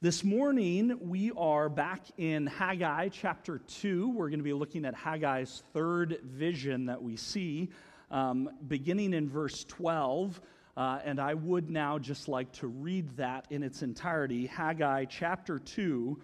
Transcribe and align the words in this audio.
This 0.00 0.22
morning, 0.22 0.96
we 1.00 1.32
are 1.36 1.68
back 1.68 2.02
in 2.18 2.46
Haggai 2.46 3.08
chapter 3.08 3.58
2. 3.58 4.10
We're 4.10 4.28
going 4.28 4.38
to 4.38 4.44
be 4.44 4.52
looking 4.52 4.84
at 4.84 4.94
Haggai's 4.94 5.64
third 5.72 6.20
vision 6.22 6.86
that 6.86 7.02
we 7.02 7.16
see, 7.16 7.70
um, 8.12 8.48
beginning 8.68 9.12
in 9.12 9.28
verse 9.28 9.64
12. 9.64 10.40
Uh, 10.76 11.00
and 11.04 11.18
I 11.18 11.34
would 11.34 11.68
now 11.68 11.98
just 11.98 12.28
like 12.28 12.52
to 12.52 12.68
read 12.68 13.10
that 13.16 13.48
in 13.50 13.64
its 13.64 13.82
entirety 13.82 14.46
Haggai 14.46 15.06
chapter 15.06 15.58
2, 15.58 16.16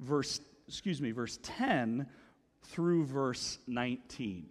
verse, 0.00 0.40
excuse 0.66 1.00
me, 1.00 1.12
verse 1.12 1.38
10 1.44 2.08
through 2.64 3.04
verse 3.04 3.60
19. 3.68 4.48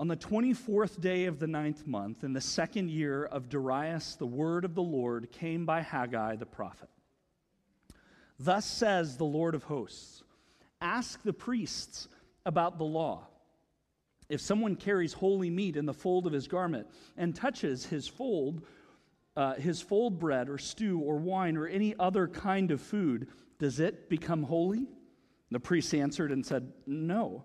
On 0.00 0.08
the 0.08 0.16
24th 0.16 0.98
day 0.98 1.26
of 1.26 1.38
the 1.38 1.46
ninth 1.46 1.86
month, 1.86 2.24
in 2.24 2.32
the 2.32 2.40
second 2.40 2.90
year 2.90 3.26
of 3.26 3.50
Darius, 3.50 4.14
the 4.14 4.24
word 4.24 4.64
of 4.64 4.74
the 4.74 4.82
Lord 4.82 5.30
came 5.30 5.66
by 5.66 5.82
Haggai 5.82 6.36
the 6.36 6.46
prophet. 6.46 6.88
Thus 8.38 8.64
says 8.64 9.18
the 9.18 9.26
Lord 9.26 9.54
of 9.54 9.64
hosts 9.64 10.22
Ask 10.80 11.22
the 11.22 11.34
priests 11.34 12.08
about 12.46 12.78
the 12.78 12.84
law. 12.84 13.26
If 14.30 14.40
someone 14.40 14.74
carries 14.74 15.12
holy 15.12 15.50
meat 15.50 15.76
in 15.76 15.84
the 15.84 15.92
fold 15.92 16.26
of 16.26 16.32
his 16.32 16.48
garment 16.48 16.86
and 17.18 17.36
touches 17.36 17.84
his 17.84 18.08
fold, 18.08 18.62
uh, 19.36 19.56
his 19.56 19.82
fold 19.82 20.18
bread 20.18 20.48
or 20.48 20.56
stew 20.56 20.98
or 20.98 21.16
wine 21.16 21.58
or 21.58 21.66
any 21.66 21.94
other 21.98 22.26
kind 22.26 22.70
of 22.70 22.80
food, 22.80 23.28
does 23.58 23.80
it 23.80 24.08
become 24.08 24.44
holy? 24.44 24.86
The 25.50 25.60
priest 25.60 25.92
answered 25.92 26.32
and 26.32 26.46
said, 26.46 26.72
No. 26.86 27.44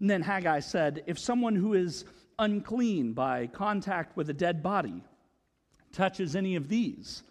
And 0.00 0.10
then 0.10 0.22
Haggai 0.22 0.60
said, 0.60 1.02
If 1.06 1.18
someone 1.18 1.56
who 1.56 1.74
is 1.74 2.04
unclean 2.38 3.12
by 3.12 3.46
contact 3.46 4.16
with 4.16 4.28
a 4.30 4.34
dead 4.34 4.62
body 4.62 5.02
touches 5.92 6.36
any 6.36 6.56
of 6.56 6.68
these, 6.68 7.22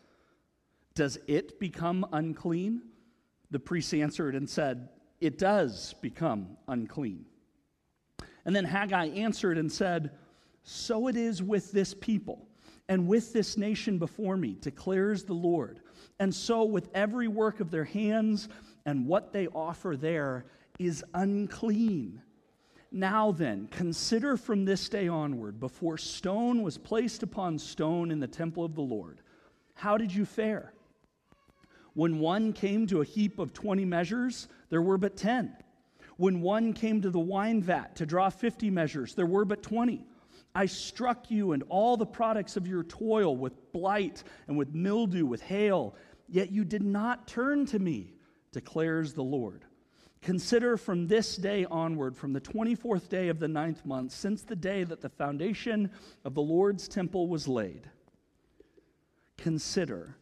does 0.95 1.17
it 1.28 1.59
become 1.59 2.06
unclean? 2.12 2.81
The 3.52 3.59
priest 3.59 3.94
answered 3.94 4.36
and 4.36 4.50
said, 4.50 4.90
It 5.22 5.38
does 5.38 5.94
become 6.02 6.58
unclean. 6.67 7.25
And 8.45 8.56
then 8.56 8.66
Haggai 8.66 9.08
answered 9.08 9.58
and 9.58 9.72
said, 9.72 10.12
So 10.64 11.08
it 11.08 11.16
is 11.16 11.44
with 11.44 11.72
this 11.72 11.94
people 11.94 12.47
and 12.88 13.08
with 13.08 13.34
this 13.34 13.58
nation 13.58 13.97
before 13.97 14.38
me, 14.38 14.58
declares 14.59 15.23
the 15.23 15.34
Lord. 15.34 15.80
And 16.20 16.34
so 16.34 16.64
with 16.64 16.90
every 16.94 17.28
work 17.28 17.59
of 17.59 17.72
their 17.72 17.84
hands 17.84 18.47
and 18.86 19.08
what 19.08 19.34
they 19.34 19.47
offer 19.47 19.97
there 19.97 20.45
is 20.78 21.03
unclean. 21.14 22.22
Now 22.91 23.31
then, 23.31 23.67
consider 23.72 24.38
from 24.38 24.66
this 24.66 24.88
day 24.88 25.08
onward, 25.08 25.59
before 25.59 25.97
stone 25.97 26.61
was 26.61 26.78
placed 26.78 27.23
upon 27.23 27.59
stone 27.59 28.11
in 28.11 28.19
the 28.19 28.28
temple 28.28 28.64
of 28.64 28.75
the 28.75 28.81
Lord, 28.81 29.22
how 29.73 29.97
did 29.97 30.14
you 30.14 30.25
fare? 30.25 30.73
When 31.94 32.19
one 32.19 32.53
came 32.53 32.88
to 32.88 33.02
a 33.02 33.06
heap 33.06 33.39
of 33.39 33.53
20 33.53 33.86
measures, 33.86 34.47
there 34.69 34.81
were 34.81 34.97
but 34.97 35.16
10. 35.16 35.56
When 36.17 36.41
one 36.41 36.73
came 36.73 37.02
to 37.02 37.09
the 37.09 37.19
wine 37.19 37.61
vat 37.61 37.95
to 37.97 38.06
draw 38.06 38.30
50 38.30 38.69
measures, 38.69 39.16
there 39.16 39.25
were 39.25 39.45
but 39.45 39.63
20. 39.63 40.06
I 40.53 40.66
struck 40.66 41.30
you 41.30 41.52
and 41.52 41.63
all 41.67 41.97
the 41.97 42.06
products 42.06 42.56
of 42.56 42.67
your 42.67 42.83
toil 42.83 43.36
with 43.36 43.72
blight 43.73 44.23
and 44.47 44.58
with 44.58 44.73
mildew, 44.73 45.25
with 45.25 45.41
hail, 45.41 45.95
yet 46.30 46.52
you 46.52 46.63
did 46.63 46.83
not 46.83 47.28
turn 47.28 47.66
to 47.67 47.80
me, 47.80 48.13
declares 48.53 49.13
the 49.13 49.23
Lord. 49.23 49.66
Consider 50.26 50.76
from 50.76 51.06
this 51.06 51.36
day 51.36 51.66
onward, 51.70 52.18
from 52.18 52.34
the 52.34 52.42
24th 52.42 53.09
day 53.09 53.28
of 53.28 53.38
the 53.38 53.48
ninth 53.48 53.86
month, 53.86 54.12
since 54.12 54.42
the 54.42 54.56
day 54.56 54.84
that 54.84 55.00
the 55.00 55.08
foundation 55.08 55.92
of 56.23 56.34
the 56.34 56.42
Lord's 56.42 56.88
temple 56.88 57.28
was 57.28 57.48
laid. 57.48 57.88
Consider, 59.38 60.18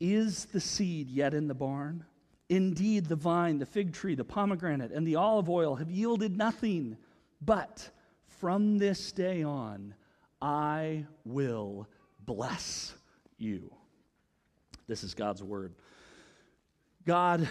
is 0.00 0.46
the 0.46 0.60
seed 0.60 1.08
yet 1.08 1.34
in 1.34 1.46
the 1.46 1.54
barn? 1.54 2.04
Indeed, 2.48 3.06
the 3.06 3.14
vine, 3.14 3.58
the 3.58 3.64
fig 3.64 3.92
tree, 3.92 4.16
the 4.16 4.24
pomegranate, 4.24 4.90
and 4.90 5.06
the 5.06 5.14
olive 5.14 5.48
oil 5.48 5.76
have 5.76 5.88
yielded 5.88 6.36
nothing. 6.36 6.96
But 7.40 7.88
from 8.26 8.78
this 8.78 9.12
day 9.12 9.44
on, 9.44 9.94
I 10.42 11.06
will 11.24 11.86
bless 12.26 12.92
you. 13.38 13.72
This 14.88 15.04
is 15.04 15.14
God's 15.14 15.44
word. 15.44 15.76
God, 17.06 17.48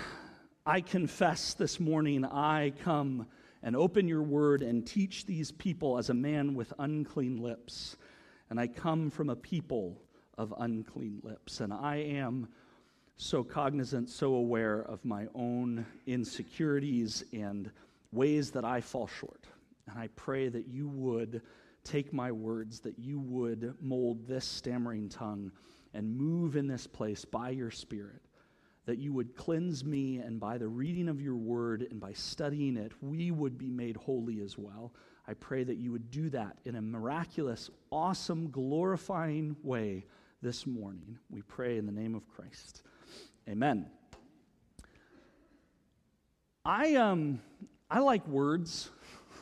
I 0.65 0.79
confess 0.79 1.55
this 1.55 1.77
morning, 1.77 2.23
I 2.23 2.71
come 2.83 3.27
and 3.63 3.75
open 3.75 4.07
your 4.07 4.23
word 4.23 4.61
and 4.61 4.87
teach 4.87 5.25
these 5.25 5.51
people 5.51 5.97
as 5.97 6.09
a 6.09 6.13
man 6.13 6.55
with 6.55 6.71
unclean 6.79 7.41
lips. 7.41 7.97
And 8.49 8.57
I 8.57 8.67
come 8.67 9.09
from 9.09 9.29
a 9.29 9.35
people 9.35 10.01
of 10.37 10.53
unclean 10.57 11.19
lips. 11.21 11.59
And 11.59 11.73
I 11.73 11.97
am 11.97 12.47
so 13.17 13.43
cognizant, 13.43 14.09
so 14.09 14.35
aware 14.35 14.79
of 14.83 15.03
my 15.03 15.27
own 15.35 15.85
insecurities 16.07 17.25
and 17.33 17.69
ways 18.13 18.51
that 18.51 18.63
I 18.63 18.79
fall 18.79 19.07
short. 19.07 19.43
And 19.89 19.99
I 19.99 20.07
pray 20.15 20.47
that 20.47 20.69
you 20.69 20.87
would 20.87 21.41
take 21.83 22.13
my 22.13 22.31
words, 22.31 22.79
that 22.81 22.97
you 22.97 23.19
would 23.19 23.75
mold 23.81 24.29
this 24.29 24.45
stammering 24.45 25.09
tongue 25.09 25.51
and 25.93 26.15
move 26.15 26.55
in 26.55 26.67
this 26.67 26.87
place 26.87 27.25
by 27.25 27.49
your 27.49 27.69
Spirit 27.69 28.21
that 28.85 28.97
you 28.97 29.13
would 29.13 29.35
cleanse 29.35 29.85
me, 29.85 30.17
and 30.17 30.39
by 30.39 30.57
the 30.57 30.67
reading 30.67 31.07
of 31.07 31.21
your 31.21 31.35
word 31.35 31.87
and 31.89 31.99
by 31.99 32.13
studying 32.13 32.75
it, 32.75 32.91
we 33.01 33.31
would 33.31 33.57
be 33.57 33.69
made 33.69 33.95
holy 33.95 34.41
as 34.41 34.57
well. 34.57 34.93
I 35.27 35.33
pray 35.33 35.63
that 35.63 35.77
you 35.77 35.91
would 35.93 36.11
do 36.11 36.29
that 36.31 36.57
in 36.65 36.75
a 36.75 36.81
miraculous, 36.81 37.69
awesome, 37.91 38.51
glorifying 38.51 39.55
way 39.63 40.05
this 40.41 40.67
morning. 40.67 41.17
We 41.29 41.41
pray 41.41 41.77
in 41.77 41.85
the 41.85 41.93
name 41.93 42.13
of 42.13 42.27
Christ. 42.27 42.81
Amen. 43.47 43.87
I, 46.65 46.95
um, 46.95 47.41
I 47.89 47.99
like 47.99 48.27
words. 48.27 48.89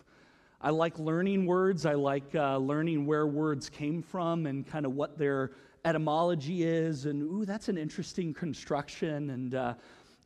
I 0.61 0.69
like 0.69 0.99
learning 0.99 1.47
words. 1.47 1.87
I 1.87 1.93
like 1.93 2.35
uh, 2.35 2.57
learning 2.57 3.07
where 3.07 3.25
words 3.25 3.69
came 3.69 4.03
from 4.03 4.45
and 4.45 4.67
kind 4.67 4.85
of 4.85 4.93
what 4.93 5.17
their 5.17 5.51
etymology 5.85 6.63
is, 6.63 7.05
and 7.05 7.23
ooh, 7.23 7.45
that's 7.45 7.69
an 7.69 7.77
interesting 7.77 8.33
construction. 8.33 9.29
And 9.29 9.55
uh, 9.55 9.73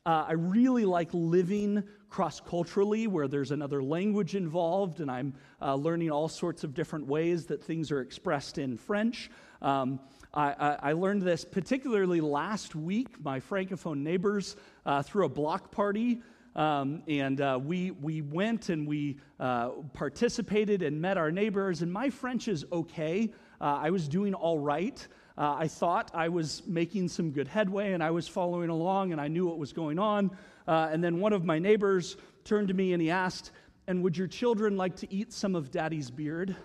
uh, 0.05 0.25
I 0.27 0.33
really 0.33 0.85
like 0.85 1.09
living 1.13 1.83
cross 2.09 2.39
culturally 2.39 3.07
where 3.07 3.27
there's 3.27 3.51
another 3.51 3.83
language 3.83 4.35
involved, 4.35 4.99
and 4.99 5.09
I'm 5.09 5.33
uh, 5.61 5.75
learning 5.75 6.11
all 6.11 6.27
sorts 6.27 6.63
of 6.63 6.73
different 6.73 7.07
ways 7.07 7.45
that 7.47 7.63
things 7.63 7.91
are 7.91 8.01
expressed 8.01 8.57
in 8.57 8.77
French. 8.77 9.29
Um, 9.61 9.99
I, 10.33 10.77
I, 10.81 10.91
learned 10.91 11.21
this 11.21 11.45
particularly 11.45 12.19
last 12.19 12.75
week. 12.75 13.23
My 13.23 13.39
Francophone 13.39 13.99
neighbors 13.99 14.57
uh, 14.85 15.01
threw 15.01 15.25
a 15.25 15.29
block 15.29 15.71
party. 15.71 16.21
Um, 16.55 17.03
and 17.07 17.41
uh, 17.41 17.59
we, 17.61 17.91
we 17.91 18.21
went 18.21 18.69
and 18.69 18.87
we 18.87 19.17
uh, 19.39 19.69
participated 19.93 20.81
and 20.81 21.01
met 21.01 21.17
our 21.17 21.31
neighbors. 21.31 21.81
And 21.81 21.91
my 21.91 22.09
French 22.09 22.47
is 22.47 22.65
okay. 22.71 23.33
Uh, 23.59 23.79
I 23.81 23.89
was 23.89 24.07
doing 24.07 24.33
all 24.33 24.59
right. 24.59 25.05
Uh, 25.37 25.55
I 25.59 25.67
thought 25.67 26.11
I 26.13 26.29
was 26.29 26.63
making 26.65 27.09
some 27.09 27.31
good 27.31 27.47
headway 27.47 27.91
and 27.91 28.01
I 28.01 28.11
was 28.11 28.27
following 28.27 28.69
along 28.69 29.11
and 29.11 29.19
I 29.19 29.27
knew 29.27 29.45
what 29.45 29.57
was 29.57 29.73
going 29.73 29.99
on. 29.99 30.31
Uh, 30.65 30.89
and 30.91 31.03
then 31.03 31.19
one 31.19 31.33
of 31.33 31.43
my 31.43 31.59
neighbors 31.59 32.15
turned 32.45 32.69
to 32.69 32.73
me 32.73 32.93
and 32.93 33.01
he 33.01 33.11
asked, 33.11 33.51
And 33.87 34.01
would 34.03 34.17
your 34.17 34.27
children 34.27 34.77
like 34.77 34.95
to 34.97 35.13
eat 35.13 35.33
some 35.33 35.55
of 35.55 35.71
daddy's 35.71 36.09
beard? 36.09 36.55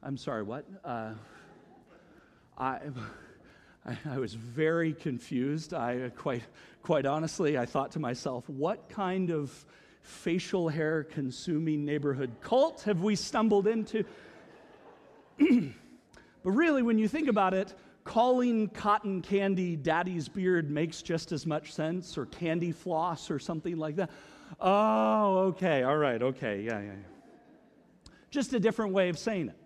I'm 0.00 0.16
sorry, 0.16 0.44
what? 0.44 0.64
Uh, 0.84 1.14
I, 2.56 2.78
I, 3.84 3.98
I, 4.10 4.18
was 4.18 4.34
very 4.34 4.92
confused. 4.92 5.74
I 5.74 6.10
quite, 6.16 6.42
quite 6.84 7.04
honestly, 7.04 7.58
I 7.58 7.66
thought 7.66 7.90
to 7.92 7.98
myself, 7.98 8.48
what 8.48 8.88
kind 8.88 9.30
of 9.30 9.66
facial 10.02 10.68
hair 10.68 11.02
consuming 11.02 11.84
neighborhood 11.84 12.30
cult 12.40 12.82
have 12.82 13.02
we 13.02 13.16
stumbled 13.16 13.66
into? 13.66 14.04
But 16.46 16.52
really, 16.52 16.82
when 16.82 16.96
you 16.96 17.08
think 17.08 17.26
about 17.26 17.54
it, 17.54 17.74
calling 18.04 18.68
cotton 18.68 19.20
candy 19.20 19.74
daddy's 19.74 20.28
beard 20.28 20.70
makes 20.70 21.02
just 21.02 21.32
as 21.32 21.44
much 21.44 21.72
sense, 21.72 22.16
or 22.16 22.26
candy 22.26 22.70
floss, 22.70 23.32
or 23.32 23.40
something 23.40 23.76
like 23.76 23.96
that. 23.96 24.10
Oh, 24.60 25.38
okay, 25.48 25.82
all 25.82 25.96
right, 25.96 26.22
okay, 26.22 26.62
yeah, 26.62 26.78
yeah. 26.78 26.86
yeah. 26.86 28.10
Just 28.30 28.52
a 28.52 28.60
different 28.60 28.92
way 28.92 29.08
of 29.08 29.18
saying 29.18 29.48
it. 29.48 29.56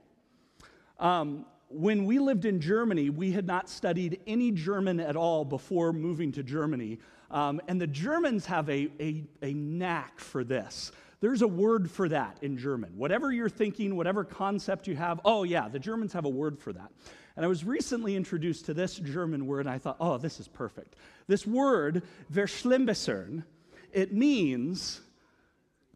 Um, 0.99 1.44
when 1.69 2.06
we 2.06 2.19
lived 2.19 2.47
in 2.47 2.62
Germany, 2.62 3.11
we 3.11 3.31
had 3.31 3.47
not 3.47 3.69
studied 3.69 4.19
any 4.26 4.50
German 4.50 5.00
at 5.00 5.17
all 5.17 5.44
before 5.44 5.93
moving 5.93 6.33
to 6.33 6.43
Germany. 6.43 6.99
Um, 7.31 7.61
and 7.69 7.79
the 7.79 7.87
Germans 7.87 8.47
have 8.47 8.71
a, 8.71 8.88
a, 8.99 9.23
a 9.43 9.53
knack 9.53 10.19
for 10.19 10.44
this. 10.44 10.93
There's 11.20 11.43
a 11.43 11.49
word 11.49 11.90
for 11.90 12.08
that 12.08 12.38
in 12.40 12.56
German. 12.56 12.96
Whatever 12.96 13.31
you're 13.31 13.50
thinking, 13.50 13.94
whatever 13.94 14.25
concept 14.25 14.87
you 14.87 14.96
have, 14.96 15.20
oh, 15.25 15.43
yeah, 15.44 15.69
the 15.69 15.78
Germans 15.78 16.14
have 16.14 16.25
a 16.25 16.31
word 16.31 16.58
for 16.58 16.72
that. 16.72 16.90
And 17.37 17.44
I 17.44 17.49
was 17.49 17.62
recently 17.62 18.17
introduced 18.17 18.67
to 18.67 18.75
this 18.75 18.96
German 18.96 19.46
word, 19.46 19.61
and 19.61 19.70
I 19.70 19.78
thought, 19.78 19.96
oh, 20.00 20.17
this 20.17 20.40
is 20.40 20.49
perfect. 20.49 20.96
This 21.26 21.46
word, 21.46 22.02
verschlimmbessern, 22.32 23.44
it 23.93 24.12
means 24.12 25.00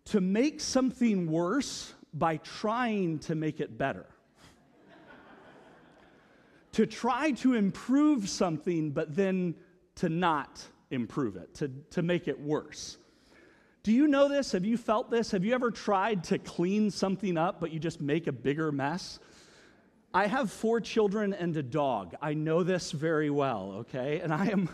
to 0.06 0.20
make 0.20 0.60
something 0.60 1.30
worse 1.30 1.94
by 2.12 2.36
trying 2.38 3.18
to 3.20 3.34
make 3.34 3.60
it 3.60 3.78
better. 3.78 4.06
to 6.72 6.86
try 6.86 7.30
to 7.30 7.54
improve 7.54 8.28
something, 8.28 8.90
but 8.90 9.16
then 9.16 9.54
to 9.96 10.08
not 10.08 10.62
improve 10.90 11.36
it, 11.36 11.54
to, 11.54 11.68
to 11.90 12.02
make 12.02 12.28
it 12.28 12.38
worse. 12.38 12.98
Do 13.84 13.92
you 13.92 14.08
know 14.08 14.30
this? 14.30 14.52
Have 14.52 14.64
you 14.64 14.78
felt 14.78 15.10
this? 15.10 15.30
Have 15.32 15.44
you 15.44 15.52
ever 15.52 15.70
tried 15.70 16.24
to 16.24 16.38
clean 16.38 16.90
something 16.90 17.36
up, 17.36 17.60
but 17.60 17.70
you 17.70 17.78
just 17.78 18.00
make 18.00 18.26
a 18.26 18.32
bigger 18.32 18.72
mess? 18.72 19.20
I 20.14 20.26
have 20.26 20.50
four 20.50 20.80
children 20.80 21.34
and 21.34 21.54
a 21.54 21.62
dog. 21.62 22.14
I 22.22 22.32
know 22.32 22.62
this 22.62 22.92
very 22.92 23.28
well, 23.28 23.74
okay? 23.80 24.20
And 24.20 24.32
I 24.32 24.46
am. 24.46 24.70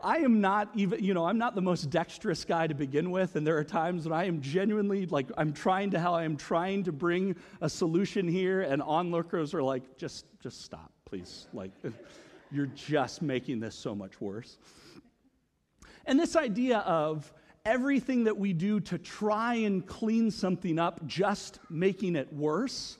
I 0.00 0.18
am 0.18 0.42
not 0.42 0.68
even, 0.74 1.02
you 1.02 1.14
know, 1.14 1.24
I'm 1.24 1.38
not 1.38 1.54
the 1.54 1.62
most 1.62 1.88
dexterous 1.88 2.44
guy 2.44 2.66
to 2.66 2.74
begin 2.74 3.10
with, 3.10 3.36
and 3.36 3.46
there 3.46 3.56
are 3.56 3.64
times 3.64 4.04
when 4.04 4.12
I 4.12 4.26
am 4.26 4.42
genuinely 4.42 5.06
like, 5.06 5.28
I'm 5.38 5.54
trying 5.54 5.92
to 5.92 5.98
how 5.98 6.12
I 6.12 6.24
am 6.24 6.36
trying 6.36 6.84
to 6.84 6.92
bring 6.92 7.36
a 7.62 7.70
solution 7.70 8.28
here, 8.28 8.60
and 8.60 8.82
onlookers 8.82 9.54
are 9.54 9.62
like, 9.62 9.96
just, 9.96 10.26
just 10.42 10.62
stop, 10.62 10.92
please. 11.06 11.46
Like, 11.54 11.70
you're 12.52 12.66
just 12.66 13.22
making 13.22 13.60
this 13.60 13.74
so 13.74 13.94
much 13.94 14.20
worse. 14.20 14.58
And 16.04 16.20
this 16.20 16.36
idea 16.36 16.80
of 16.80 17.32
everything 17.64 18.24
that 18.24 18.36
we 18.36 18.52
do 18.52 18.80
to 18.80 18.98
try 18.98 19.54
and 19.54 19.86
clean 19.86 20.30
something 20.30 20.78
up, 20.78 21.06
just 21.06 21.58
making 21.70 22.16
it 22.16 22.32
worse, 22.32 22.98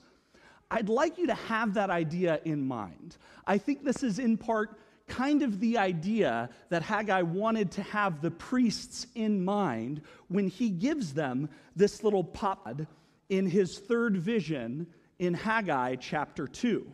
I'd 0.71 0.89
like 0.89 1.17
you 1.17 1.27
to 1.27 1.35
have 1.35 1.75
that 1.75 1.89
idea 1.89 2.39
in 2.45 2.65
mind. 2.65 3.17
I 3.45 3.59
think 3.59 3.83
this 3.83 4.01
is 4.01 4.17
in 4.17 4.37
part 4.37 4.79
kind 5.07 5.43
of 5.43 5.59
the 5.59 5.77
idea 5.77 6.49
that 6.69 6.81
Haggai 6.81 7.21
wanted 7.21 7.71
to 7.71 7.83
have 7.83 8.21
the 8.21 8.31
priests 8.31 9.05
in 9.13 9.45
mind 9.45 10.01
when 10.29 10.47
he 10.47 10.69
gives 10.69 11.13
them 11.13 11.49
this 11.75 12.03
little 12.03 12.23
pod 12.23 12.87
in 13.29 13.45
his 13.45 13.77
third 13.77 14.17
vision 14.17 14.87
in 15.19 15.35
Haggai 15.35 15.95
chapter 15.95 16.47
2. 16.47 16.91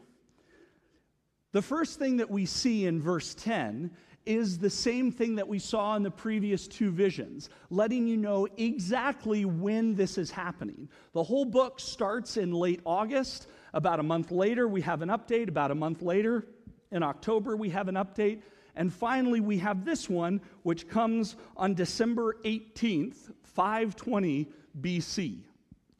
The 1.54 1.62
first 1.62 2.00
thing 2.00 2.18
that 2.18 2.30
we 2.30 2.46
see 2.46 2.86
in 2.86 3.02
verse 3.02 3.34
10 3.36 3.92
is 4.26 4.58
the 4.58 4.70
same 4.70 5.12
thing 5.12 5.36
that 5.36 5.48
we 5.48 5.60
saw 5.60 5.96
in 5.96 6.04
the 6.04 6.12
previous 6.12 6.68
two 6.68 6.92
visions, 6.92 7.50
letting 7.70 8.08
you 8.08 8.18
know 8.18 8.48
exactly 8.58 9.46
when 9.46 9.96
this 9.96 10.18
is 10.18 10.32
happening. 10.32 10.88
The 11.14 11.24
whole 11.24 11.46
book 11.46 11.80
starts 11.80 12.38
in 12.38 12.52
late 12.52 12.82
August. 12.86 13.48
About 13.74 14.00
a 14.00 14.04
month 14.04 14.32
later, 14.32 14.68
we 14.68 14.82
have 14.82 15.02
an 15.02 15.10
update. 15.10 15.48
About 15.48 15.72
a 15.72 15.76
month 15.76 16.02
later, 16.02 16.48
in 16.92 17.04
October, 17.04 17.56
we 17.56 17.70
have 17.70 17.88
an 17.88 17.96
update. 17.96 18.42
And 18.76 18.94
finally, 18.94 19.40
we 19.40 19.58
have 19.60 19.84
this 19.84 20.10
one, 20.10 20.42
which 20.64 20.88
comes 20.88 21.36
on 21.58 21.74
December 21.74 22.38
18th, 22.46 23.32
520 23.44 24.48
BC. 24.80 25.40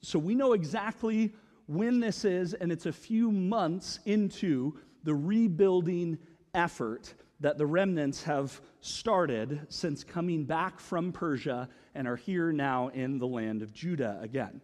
So 0.02 0.18
we 0.20 0.36
know 0.36 0.54
exactly 0.54 1.34
when 1.68 2.00
this 2.00 2.26
is, 2.26 2.54
and 2.54 2.72
it's 2.72 2.86
a 2.86 2.94
few 2.94 3.32
months 3.32 4.00
into 4.06 4.78
the 5.04 5.14
rebuilding 5.14 6.18
effort 6.54 7.14
that 7.42 7.58
the 7.58 7.66
remnants 7.66 8.24
have 8.24 8.62
started 8.80 9.66
since 9.70 10.04
coming 10.04 10.46
back 10.46 10.80
from 10.80 11.12
Persia 11.12 11.68
and 11.94 12.08
are 12.08 12.16
here 12.16 12.52
now 12.52 12.88
in 12.90 13.18
the 13.20 13.28
land 13.28 13.62
of 13.62 13.74
Judah 13.74 14.18
again. 14.22 14.62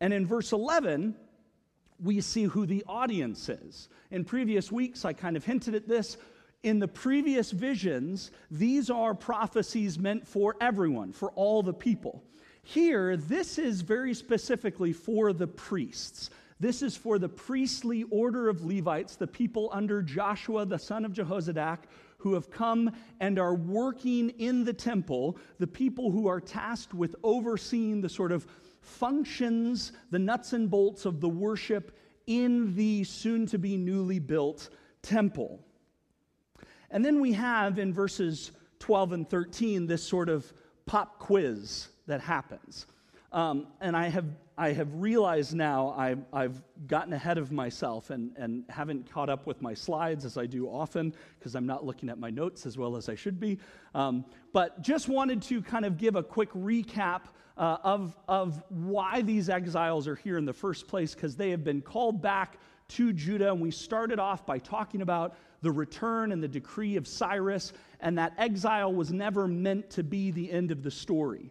And 0.00 0.12
in 0.12 0.26
verse 0.26 0.52
11, 0.52 1.14
we 2.02 2.20
see 2.20 2.44
who 2.44 2.66
the 2.66 2.84
audience 2.86 3.48
is. 3.48 3.88
In 4.10 4.24
previous 4.24 4.70
weeks, 4.70 5.04
I 5.04 5.12
kind 5.12 5.36
of 5.36 5.44
hinted 5.44 5.74
at 5.74 5.88
this. 5.88 6.16
In 6.64 6.80
the 6.80 6.88
previous 6.88 7.52
visions, 7.52 8.32
these 8.50 8.90
are 8.90 9.14
prophecies 9.14 9.98
meant 9.98 10.26
for 10.26 10.56
everyone, 10.60 11.12
for 11.12 11.30
all 11.32 11.62
the 11.62 11.72
people. 11.72 12.24
Here, 12.64 13.16
this 13.16 13.58
is 13.58 13.80
very 13.80 14.14
specifically 14.14 14.92
for 14.92 15.32
the 15.32 15.48
priests. 15.48 16.30
This 16.62 16.80
is 16.80 16.96
for 16.96 17.18
the 17.18 17.28
priestly 17.28 18.04
order 18.04 18.48
of 18.48 18.64
Levites, 18.64 19.16
the 19.16 19.26
people 19.26 19.68
under 19.72 20.00
Joshua, 20.00 20.64
the 20.64 20.78
son 20.78 21.04
of 21.04 21.12
Jehozadak, 21.12 21.78
who 22.18 22.34
have 22.34 22.52
come 22.52 22.92
and 23.18 23.36
are 23.40 23.56
working 23.56 24.30
in 24.38 24.62
the 24.62 24.72
temple, 24.72 25.38
the 25.58 25.66
people 25.66 26.12
who 26.12 26.28
are 26.28 26.40
tasked 26.40 26.94
with 26.94 27.16
overseeing 27.24 28.00
the 28.00 28.08
sort 28.08 28.30
of 28.30 28.46
functions, 28.80 29.90
the 30.12 30.20
nuts 30.20 30.52
and 30.52 30.70
bolts 30.70 31.04
of 31.04 31.20
the 31.20 31.28
worship 31.28 31.98
in 32.28 32.76
the 32.76 33.02
soon 33.02 33.44
to 33.46 33.58
be 33.58 33.76
newly 33.76 34.20
built 34.20 34.68
temple. 35.02 35.58
And 36.92 37.04
then 37.04 37.20
we 37.20 37.32
have 37.32 37.80
in 37.80 37.92
verses 37.92 38.52
12 38.78 39.12
and 39.14 39.28
13 39.28 39.88
this 39.88 40.04
sort 40.04 40.28
of 40.28 40.52
pop 40.86 41.18
quiz 41.18 41.88
that 42.06 42.20
happens. 42.20 42.86
Um, 43.32 43.66
and 43.80 43.96
I 43.96 44.10
have, 44.10 44.26
I 44.56 44.72
have 44.72 44.88
realized 44.94 45.54
now 45.54 45.94
I, 45.96 46.16
I've 46.32 46.62
gotten 46.86 47.12
ahead 47.14 47.38
of 47.38 47.52
myself 47.52 48.10
and, 48.10 48.32
and 48.36 48.64
haven't 48.68 49.10
caught 49.10 49.30
up 49.30 49.46
with 49.46 49.62
my 49.62 49.72
slides 49.72 50.24
as 50.24 50.36
I 50.36 50.46
do 50.46 50.66
often 50.66 51.14
because 51.38 51.54
I'm 51.54 51.66
not 51.66 51.86
looking 51.86 52.10
at 52.10 52.18
my 52.18 52.28
notes 52.28 52.66
as 52.66 52.76
well 52.76 52.96
as 52.96 53.08
I 53.08 53.14
should 53.14 53.40
be. 53.40 53.58
Um, 53.94 54.26
but 54.52 54.82
just 54.82 55.08
wanted 55.08 55.40
to 55.42 55.62
kind 55.62 55.86
of 55.86 55.96
give 55.96 56.16
a 56.16 56.22
quick 56.22 56.52
recap 56.52 57.22
uh, 57.56 57.78
of, 57.82 58.16
of 58.28 58.62
why 58.68 59.22
these 59.22 59.48
exiles 59.48 60.06
are 60.06 60.16
here 60.16 60.36
in 60.36 60.44
the 60.44 60.52
first 60.52 60.86
place 60.86 61.14
because 61.14 61.34
they 61.34 61.50
have 61.50 61.64
been 61.64 61.80
called 61.80 62.20
back 62.20 62.58
to 62.88 63.12
Judah. 63.12 63.52
And 63.52 63.60
we 63.60 63.70
started 63.70 64.18
off 64.18 64.44
by 64.44 64.58
talking 64.58 65.00
about 65.00 65.36
the 65.62 65.70
return 65.70 66.32
and 66.32 66.42
the 66.42 66.48
decree 66.48 66.96
of 66.96 67.06
Cyrus, 67.06 67.72
and 68.00 68.18
that 68.18 68.34
exile 68.36 68.92
was 68.92 69.12
never 69.12 69.46
meant 69.46 69.88
to 69.90 70.02
be 70.02 70.30
the 70.30 70.50
end 70.50 70.70
of 70.70 70.82
the 70.82 70.90
story. 70.90 71.50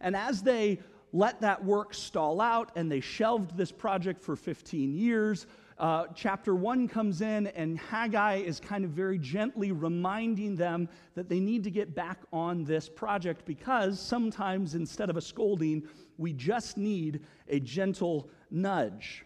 And 0.00 0.14
as 0.14 0.42
they 0.42 0.78
let 1.12 1.40
that 1.40 1.64
work 1.64 1.94
stall 1.94 2.40
out 2.40 2.70
and 2.76 2.90
they 2.90 3.00
shelved 3.00 3.56
this 3.56 3.72
project 3.72 4.22
for 4.22 4.36
15 4.36 4.94
years. 4.94 5.46
Uh, 5.78 6.06
chapter 6.12 6.56
1 6.56 6.88
comes 6.88 7.20
in, 7.20 7.46
and 7.48 7.78
Haggai 7.78 8.36
is 8.36 8.58
kind 8.58 8.84
of 8.84 8.90
very 8.90 9.16
gently 9.16 9.70
reminding 9.70 10.56
them 10.56 10.88
that 11.14 11.28
they 11.28 11.38
need 11.38 11.62
to 11.64 11.70
get 11.70 11.94
back 11.94 12.18
on 12.32 12.64
this 12.64 12.88
project 12.88 13.44
because 13.44 14.00
sometimes 14.00 14.74
instead 14.74 15.08
of 15.08 15.16
a 15.16 15.20
scolding, 15.20 15.84
we 16.16 16.32
just 16.32 16.76
need 16.76 17.20
a 17.48 17.60
gentle 17.60 18.28
nudge. 18.50 19.24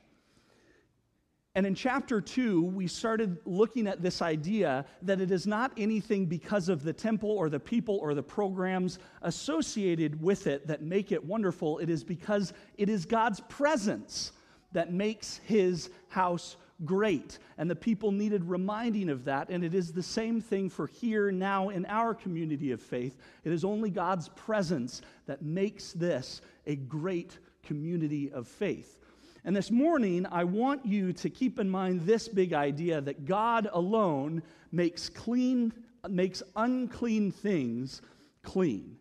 And 1.55 1.67
in 1.67 1.75
chapter 1.75 2.21
two, 2.23 2.63
we 2.63 2.87
started 2.87 3.37
looking 3.45 3.87
at 3.87 4.01
this 4.01 4.23
idea 4.23 4.87
that 5.03 5.21
it 5.21 5.31
is 5.31 5.47
not 5.47 5.71
anything 5.77 6.25
because 6.25 6.71
of 6.71 6.83
the 6.83 6.95
temple 6.95 7.31
or 7.31 7.51
the 7.51 7.61
people 7.61 7.99
or 7.99 8.15
the 8.15 8.23
programs 8.23 8.99
associated 9.21 10.21
with 10.23 10.47
it 10.47 10.67
that 10.67 10.81
make 10.81 11.13
it 11.13 11.23
wonderful. 11.23 11.79
It 11.79 11.91
is 11.91 12.03
because 12.05 12.55
it 12.79 12.89
is 12.89 13.05
God's 13.05 13.41
presence 13.41 14.33
that 14.73 14.95
makes 14.95 15.43
his 15.45 15.91
house 16.09 16.57
great. 16.87 17.39
And 17.59 17.71
the 17.71 17.77
people 17.77 18.13
needed 18.13 18.45
reminding 18.45 19.11
of 19.11 19.27
that. 19.27 19.51
And 19.51 19.63
it 19.63 19.75
is 19.75 19.93
the 19.93 20.03
same 20.03 20.41
thing 20.41 20.71
for 20.71 20.87
here 20.87 21.31
now 21.31 21.69
in 21.69 21.85
our 21.85 22.15
community 22.15 22.73
of 22.73 22.81
faith. 22.81 23.19
It 23.45 23.53
is 23.53 23.63
only 23.63 23.91
God's 23.91 24.31
presence 24.31 25.03
that 25.27 25.43
makes 25.43 25.93
this 25.93 26.41
a 26.67 26.77
great 26.77 27.39
community 27.63 28.33
of 28.33 28.49
faith. 28.49 28.99
And 29.45 29.57
this 29.57 29.73
morning, 29.73 30.25
I 30.31 30.45
want 30.45 30.87
you 30.87 31.13
to 31.15 31.29
keep 31.29 31.59
in 31.59 31.69
mind 31.69 32.03
this 32.03 32.29
big 32.29 32.53
idea 32.53 33.01
that 33.01 33.25
God 33.25 33.69
alone 33.73 34.43
makes 34.71 35.09
clean, 35.09 35.73
makes 36.09 36.45
unclean 36.55 37.33
things 37.33 38.03
clean. 38.45 38.97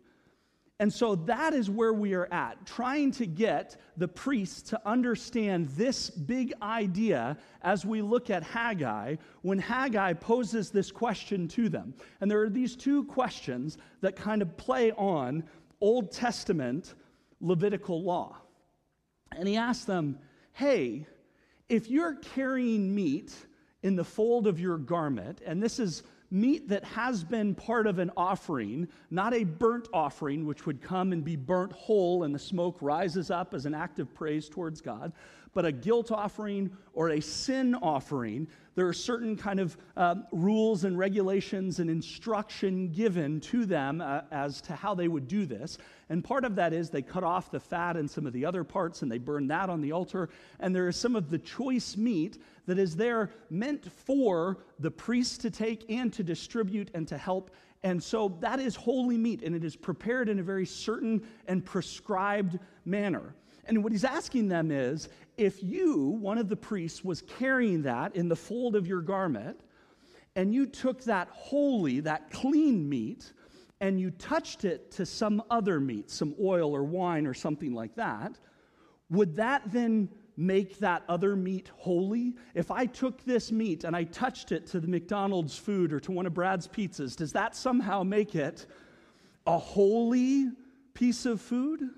And 0.80 0.92
so 0.92 1.14
that 1.14 1.54
is 1.54 1.70
where 1.70 1.92
we 1.92 2.12
are 2.14 2.26
at, 2.32 2.66
trying 2.66 3.12
to 3.12 3.24
get 3.24 3.76
the 3.96 4.08
priests 4.08 4.62
to 4.70 4.80
understand 4.84 5.68
this 5.76 6.10
big 6.10 6.52
idea 6.60 7.36
as 7.62 7.86
we 7.86 8.02
look 8.02 8.30
at 8.30 8.42
Haggai, 8.42 9.14
when 9.42 9.60
Haggai 9.60 10.14
poses 10.14 10.72
this 10.72 10.90
question 10.90 11.46
to 11.48 11.68
them. 11.68 11.94
And 12.20 12.28
there 12.28 12.42
are 12.42 12.50
these 12.50 12.74
two 12.74 13.04
questions 13.04 13.78
that 14.00 14.16
kind 14.16 14.42
of 14.42 14.56
play 14.56 14.90
on 14.92 15.44
Old 15.80 16.10
Testament 16.10 16.94
Levitical 17.40 18.02
law. 18.02 18.38
And 19.36 19.46
he 19.46 19.56
asks 19.56 19.84
them, 19.84 20.18
hey, 20.52 21.06
if 21.68 21.88
you're 21.88 22.16
carrying 22.16 22.94
meat 22.94 23.32
in 23.82 23.96
the 23.96 24.04
fold 24.04 24.46
of 24.46 24.60
your 24.60 24.78
garment, 24.78 25.40
and 25.44 25.62
this 25.62 25.78
is 25.78 26.02
meat 26.30 26.68
that 26.68 26.82
has 26.84 27.22
been 27.22 27.54
part 27.54 27.86
of 27.86 27.98
an 27.98 28.10
offering, 28.16 28.88
not 29.10 29.34
a 29.34 29.44
burnt 29.44 29.88
offering, 29.92 30.46
which 30.46 30.64
would 30.66 30.80
come 30.80 31.12
and 31.12 31.24
be 31.24 31.36
burnt 31.36 31.72
whole 31.72 32.24
and 32.24 32.34
the 32.34 32.38
smoke 32.38 32.78
rises 32.80 33.30
up 33.30 33.52
as 33.52 33.66
an 33.66 33.74
act 33.74 33.98
of 33.98 34.12
praise 34.14 34.48
towards 34.48 34.80
God, 34.80 35.12
but 35.54 35.64
a 35.64 35.72
guilt 35.72 36.10
offering 36.10 36.70
or 36.94 37.10
a 37.10 37.20
sin 37.20 37.74
offering, 37.74 38.48
there 38.74 38.86
are 38.86 38.94
certain 38.94 39.36
kind 39.36 39.60
of 39.60 39.76
um, 39.96 40.24
rules 40.32 40.84
and 40.84 40.98
regulations 40.98 41.78
and 41.78 41.90
instruction 41.90 42.88
given 42.88 43.40
to 43.40 43.66
them 43.66 44.00
uh, 44.00 44.22
as 44.30 44.62
to 44.62 44.74
how 44.74 44.94
they 44.94 45.08
would 45.08 45.28
do 45.28 45.44
this. 45.44 45.76
And 46.08 46.24
part 46.24 46.44
of 46.44 46.54
that 46.56 46.72
is 46.72 46.88
they 46.88 47.02
cut 47.02 47.22
off 47.22 47.50
the 47.50 47.60
fat 47.60 47.96
and 47.96 48.10
some 48.10 48.26
of 48.26 48.32
the 48.32 48.46
other 48.46 48.64
parts 48.64 49.02
and 49.02 49.12
they 49.12 49.18
burn 49.18 49.46
that 49.48 49.68
on 49.68 49.82
the 49.82 49.92
altar. 49.92 50.30
And 50.58 50.74
there 50.74 50.88
is 50.88 50.96
some 50.96 51.16
of 51.16 51.28
the 51.28 51.38
choice 51.38 51.96
meat 51.96 52.38
that 52.66 52.78
is 52.78 52.96
there 52.96 53.30
meant 53.50 53.90
for 53.92 54.58
the 54.78 54.90
priests 54.90 55.36
to 55.38 55.50
take 55.50 55.90
and 55.90 56.12
to 56.14 56.22
distribute 56.22 56.90
and 56.94 57.06
to 57.08 57.18
help. 57.18 57.50
And 57.82 58.02
so 58.02 58.36
that 58.40 58.60
is 58.60 58.76
holy 58.76 59.18
meat 59.18 59.42
and 59.42 59.54
it 59.54 59.64
is 59.64 59.76
prepared 59.76 60.28
in 60.28 60.38
a 60.38 60.42
very 60.42 60.66
certain 60.66 61.26
and 61.46 61.64
prescribed 61.64 62.58
manner. 62.84 63.34
And 63.64 63.82
what 63.82 63.92
he's 63.92 64.04
asking 64.04 64.48
them 64.48 64.70
is 64.70 65.08
if 65.36 65.62
you, 65.62 65.98
one 66.20 66.38
of 66.38 66.48
the 66.48 66.56
priests, 66.56 67.04
was 67.04 67.22
carrying 67.22 67.82
that 67.82 68.14
in 68.14 68.28
the 68.28 68.36
fold 68.36 68.76
of 68.76 68.86
your 68.86 69.00
garment, 69.00 69.60
and 70.36 70.54
you 70.54 70.66
took 70.66 71.02
that 71.04 71.28
holy, 71.30 72.00
that 72.00 72.30
clean 72.30 72.88
meat, 72.88 73.32
and 73.80 74.00
you 74.00 74.10
touched 74.12 74.64
it 74.64 74.90
to 74.92 75.04
some 75.04 75.42
other 75.50 75.80
meat, 75.80 76.10
some 76.10 76.34
oil 76.40 76.74
or 76.74 76.84
wine 76.84 77.26
or 77.26 77.34
something 77.34 77.74
like 77.74 77.94
that, 77.96 78.38
would 79.10 79.36
that 79.36 79.62
then 79.72 80.08
make 80.36 80.78
that 80.78 81.02
other 81.08 81.36
meat 81.36 81.70
holy? 81.76 82.34
If 82.54 82.70
I 82.70 82.86
took 82.86 83.24
this 83.24 83.52
meat 83.52 83.84
and 83.84 83.94
I 83.94 84.04
touched 84.04 84.52
it 84.52 84.66
to 84.68 84.80
the 84.80 84.88
McDonald's 84.88 85.58
food 85.58 85.92
or 85.92 86.00
to 86.00 86.12
one 86.12 86.26
of 86.26 86.32
Brad's 86.32 86.66
pizzas, 86.66 87.16
does 87.16 87.32
that 87.32 87.54
somehow 87.54 88.02
make 88.02 88.34
it 88.34 88.66
a 89.46 89.58
holy 89.58 90.50
piece 90.94 91.26
of 91.26 91.40
food? 91.40 91.90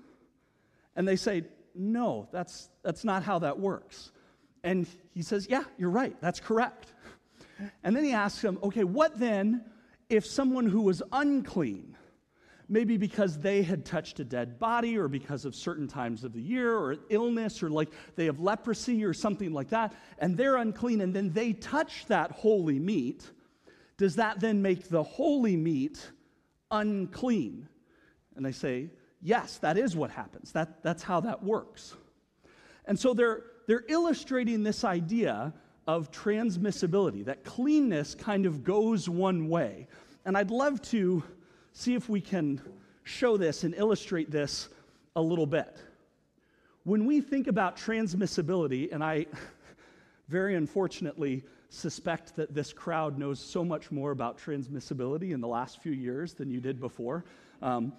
And 0.95 1.07
they 1.07 1.15
say, 1.15 1.43
no, 1.75 2.27
that's, 2.31 2.69
that's 2.83 3.03
not 3.03 3.23
how 3.23 3.39
that 3.39 3.59
works. 3.59 4.11
And 4.63 4.87
he 5.13 5.21
says, 5.21 5.47
yeah, 5.49 5.63
you're 5.77 5.89
right, 5.89 6.15
that's 6.21 6.39
correct. 6.39 6.93
And 7.83 7.95
then 7.95 8.03
he 8.03 8.11
asks 8.11 8.43
him, 8.43 8.59
okay, 8.63 8.83
what 8.83 9.19
then 9.19 9.63
if 10.09 10.25
someone 10.25 10.65
who 10.67 10.81
was 10.81 11.01
unclean, 11.11 11.95
maybe 12.67 12.97
because 12.97 13.39
they 13.39 13.61
had 13.61 13.85
touched 13.85 14.19
a 14.19 14.23
dead 14.23 14.57
body 14.57 14.97
or 14.97 15.07
because 15.07 15.45
of 15.45 15.55
certain 15.55 15.87
times 15.87 16.23
of 16.23 16.33
the 16.33 16.41
year 16.41 16.75
or 16.75 16.97
illness 17.09 17.61
or 17.61 17.69
like 17.69 17.89
they 18.15 18.25
have 18.25 18.39
leprosy 18.39 19.03
or 19.03 19.13
something 19.13 19.53
like 19.53 19.69
that, 19.69 19.93
and 20.19 20.35
they're 20.35 20.57
unclean 20.57 21.01
and 21.01 21.13
then 21.13 21.31
they 21.31 21.53
touch 21.53 22.05
that 22.07 22.31
holy 22.31 22.79
meat, 22.79 23.29
does 23.97 24.15
that 24.15 24.39
then 24.39 24.61
make 24.61 24.89
the 24.89 25.03
holy 25.03 25.55
meat 25.55 26.11
unclean? 26.71 27.67
And 28.35 28.45
they 28.45 28.51
say, 28.51 28.89
yes, 29.25 29.57
that 29.57 29.77
is 29.77 29.95
what 29.95 30.11
happens. 30.11 30.51
That, 30.51 30.83
that's 30.83 31.01
how 31.01 31.19
that 31.21 31.43
works. 31.43 31.95
And 32.85 32.97
so 32.97 33.13
they're, 33.13 33.43
they're 33.67 33.83
illustrating 33.89 34.61
this 34.63 34.83
idea 34.83 35.51
of 35.87 36.11
transmissibility, 36.11 37.25
that 37.25 37.43
cleanness 37.43 38.15
kind 38.15 38.45
of 38.45 38.63
goes 38.63 39.09
one 39.09 39.49
way. 39.49 39.87
And 40.25 40.37
I'd 40.37 40.51
love 40.51 40.81
to 40.83 41.23
see 41.73 41.95
if 41.95 42.07
we 42.07 42.21
can 42.21 42.61
show 43.03 43.37
this 43.37 43.63
and 43.63 43.73
illustrate 43.75 44.31
this 44.31 44.69
a 45.15 45.21
little 45.21 45.45
bit. 45.45 45.75
When 46.83 47.05
we 47.05 47.21
think 47.21 47.47
about 47.47 47.77
transmissibility, 47.77 48.91
and 48.91 49.03
I 49.03 49.25
very 50.27 50.55
unfortunately 50.55 51.43
suspect 51.69 52.35
that 52.35 52.53
this 52.53 52.71
crowd 52.73 53.17
knows 53.17 53.39
so 53.39 53.65
much 53.65 53.91
more 53.91 54.11
about 54.11 54.39
transmissibility 54.39 55.31
in 55.31 55.41
the 55.41 55.47
last 55.47 55.81
few 55.81 55.91
years 55.91 56.33
than 56.33 56.49
you 56.49 56.59
did 56.59 56.79
before, 56.79 57.25
um, 57.61 57.93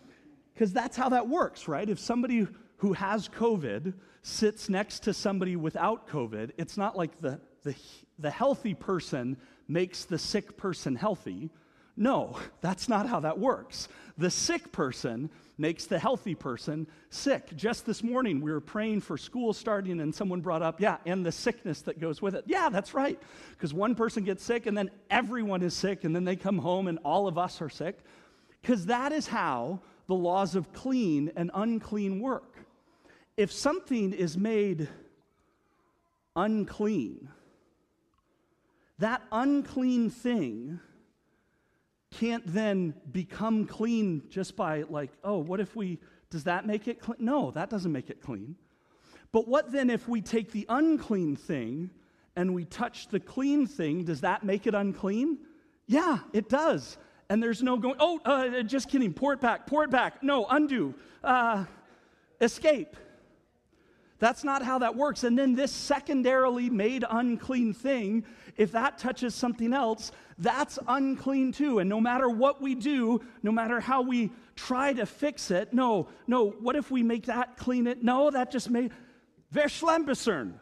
because 0.56 0.72
that's 0.72 0.96
how 0.96 1.10
that 1.10 1.28
works, 1.28 1.68
right? 1.68 1.86
If 1.86 1.98
somebody 1.98 2.48
who 2.78 2.94
has 2.94 3.28
COVID 3.28 3.92
sits 4.22 4.70
next 4.70 5.00
to 5.00 5.12
somebody 5.12 5.54
without 5.54 6.08
COVID, 6.08 6.52
it's 6.56 6.78
not 6.78 6.96
like 6.96 7.20
the, 7.20 7.38
the, 7.62 7.74
the 8.18 8.30
healthy 8.30 8.72
person 8.72 9.36
makes 9.68 10.04
the 10.04 10.16
sick 10.16 10.56
person 10.56 10.96
healthy. 10.96 11.50
No, 11.94 12.38
that's 12.62 12.88
not 12.88 13.06
how 13.06 13.20
that 13.20 13.38
works. 13.38 13.88
The 14.16 14.30
sick 14.30 14.72
person 14.72 15.28
makes 15.58 15.84
the 15.84 15.98
healthy 15.98 16.34
person 16.34 16.86
sick. 17.10 17.54
Just 17.54 17.84
this 17.84 18.02
morning, 18.02 18.40
we 18.40 18.50
were 18.50 18.60
praying 18.62 19.02
for 19.02 19.18
school 19.18 19.52
starting, 19.52 20.00
and 20.00 20.14
someone 20.14 20.40
brought 20.40 20.62
up, 20.62 20.80
yeah, 20.80 20.96
and 21.04 21.24
the 21.24 21.32
sickness 21.32 21.82
that 21.82 22.00
goes 22.00 22.22
with 22.22 22.34
it. 22.34 22.44
Yeah, 22.46 22.70
that's 22.70 22.94
right. 22.94 23.20
Because 23.50 23.74
one 23.74 23.94
person 23.94 24.24
gets 24.24 24.42
sick, 24.42 24.64
and 24.64 24.76
then 24.76 24.90
everyone 25.10 25.60
is 25.60 25.74
sick, 25.74 26.04
and 26.04 26.16
then 26.16 26.24
they 26.24 26.36
come 26.36 26.56
home, 26.56 26.88
and 26.88 26.98
all 27.04 27.28
of 27.28 27.36
us 27.36 27.60
are 27.60 27.68
sick. 27.68 27.98
Because 28.62 28.86
that 28.86 29.12
is 29.12 29.26
how 29.26 29.80
the 30.06 30.14
laws 30.14 30.54
of 30.54 30.72
clean 30.72 31.32
and 31.36 31.50
unclean 31.54 32.20
work. 32.20 32.58
If 33.36 33.52
something 33.52 34.12
is 34.12 34.36
made 34.36 34.88
unclean, 36.34 37.28
that 38.98 39.22
unclean 39.30 40.10
thing 40.10 40.80
can't 42.12 42.44
then 42.46 42.94
become 43.12 43.66
clean 43.66 44.22
just 44.30 44.56
by, 44.56 44.84
like, 44.88 45.10
oh, 45.22 45.38
what 45.38 45.60
if 45.60 45.76
we, 45.76 45.98
does 46.30 46.44
that 46.44 46.66
make 46.66 46.88
it 46.88 47.00
clean? 47.00 47.18
No, 47.20 47.50
that 47.50 47.68
doesn't 47.68 47.92
make 47.92 48.08
it 48.08 48.22
clean. 48.22 48.56
But 49.32 49.48
what 49.48 49.70
then 49.70 49.90
if 49.90 50.08
we 50.08 50.22
take 50.22 50.52
the 50.52 50.64
unclean 50.68 51.36
thing 51.36 51.90
and 52.36 52.54
we 52.54 52.64
touch 52.64 53.08
the 53.08 53.20
clean 53.20 53.66
thing? 53.66 54.04
Does 54.04 54.22
that 54.22 54.44
make 54.44 54.66
it 54.66 54.74
unclean? 54.74 55.38
Yeah, 55.86 56.20
it 56.32 56.48
does. 56.48 56.96
And 57.28 57.42
there's 57.42 57.62
no 57.62 57.76
going, 57.76 57.96
oh, 57.98 58.20
uh, 58.24 58.62
just 58.62 58.88
kidding, 58.88 59.12
pour 59.12 59.32
it 59.32 59.40
back, 59.40 59.66
pour 59.66 59.84
it 59.84 59.90
back. 59.90 60.22
No, 60.22 60.46
undo, 60.46 60.94
uh, 61.24 61.64
escape. 62.40 62.96
That's 64.18 64.44
not 64.44 64.62
how 64.62 64.78
that 64.78 64.96
works. 64.96 65.24
And 65.24 65.38
then 65.38 65.54
this 65.54 65.72
secondarily 65.72 66.70
made 66.70 67.04
unclean 67.08 67.74
thing, 67.74 68.24
if 68.56 68.72
that 68.72 68.96
touches 68.96 69.34
something 69.34 69.74
else, 69.74 70.10
that's 70.38 70.78
unclean 70.88 71.52
too. 71.52 71.80
And 71.80 71.90
no 71.90 72.00
matter 72.00 72.28
what 72.28 72.62
we 72.62 72.74
do, 72.74 73.20
no 73.42 73.52
matter 73.52 73.78
how 73.78 74.00
we 74.02 74.30
try 74.54 74.94
to 74.94 75.04
fix 75.04 75.50
it, 75.50 75.74
no, 75.74 76.08
no, 76.26 76.50
what 76.50 76.76
if 76.76 76.90
we 76.90 77.02
make 77.02 77.26
that 77.26 77.58
clean 77.58 77.86
it? 77.86 78.02
No, 78.02 78.30
that 78.30 78.50
just 78.50 78.70
made 78.70 78.92
Verschlimmbessern. 79.54 80.54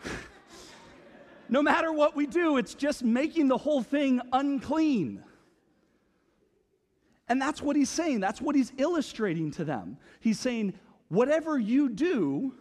no 1.49 1.63
matter 1.63 1.93
what 1.93 2.17
we 2.17 2.27
do, 2.27 2.57
it's 2.57 2.75
just 2.75 3.05
making 3.05 3.49
the 3.49 3.59
whole 3.59 3.83
thing 3.83 4.21
unclean. 4.33 5.23
And 7.29 7.41
that's 7.41 7.63
what 7.63 7.77
he's 7.77 7.91
saying. 7.91 8.21
That's 8.21 8.41
what 8.41 8.55
he's 8.55 8.73
illustrating 8.77 9.51
to 9.53 9.65
them. 9.65 9.97
He's 10.21 10.39
saying, 10.39 10.75
whatever 11.09 11.59
you 11.59 11.89
do, 11.89 12.55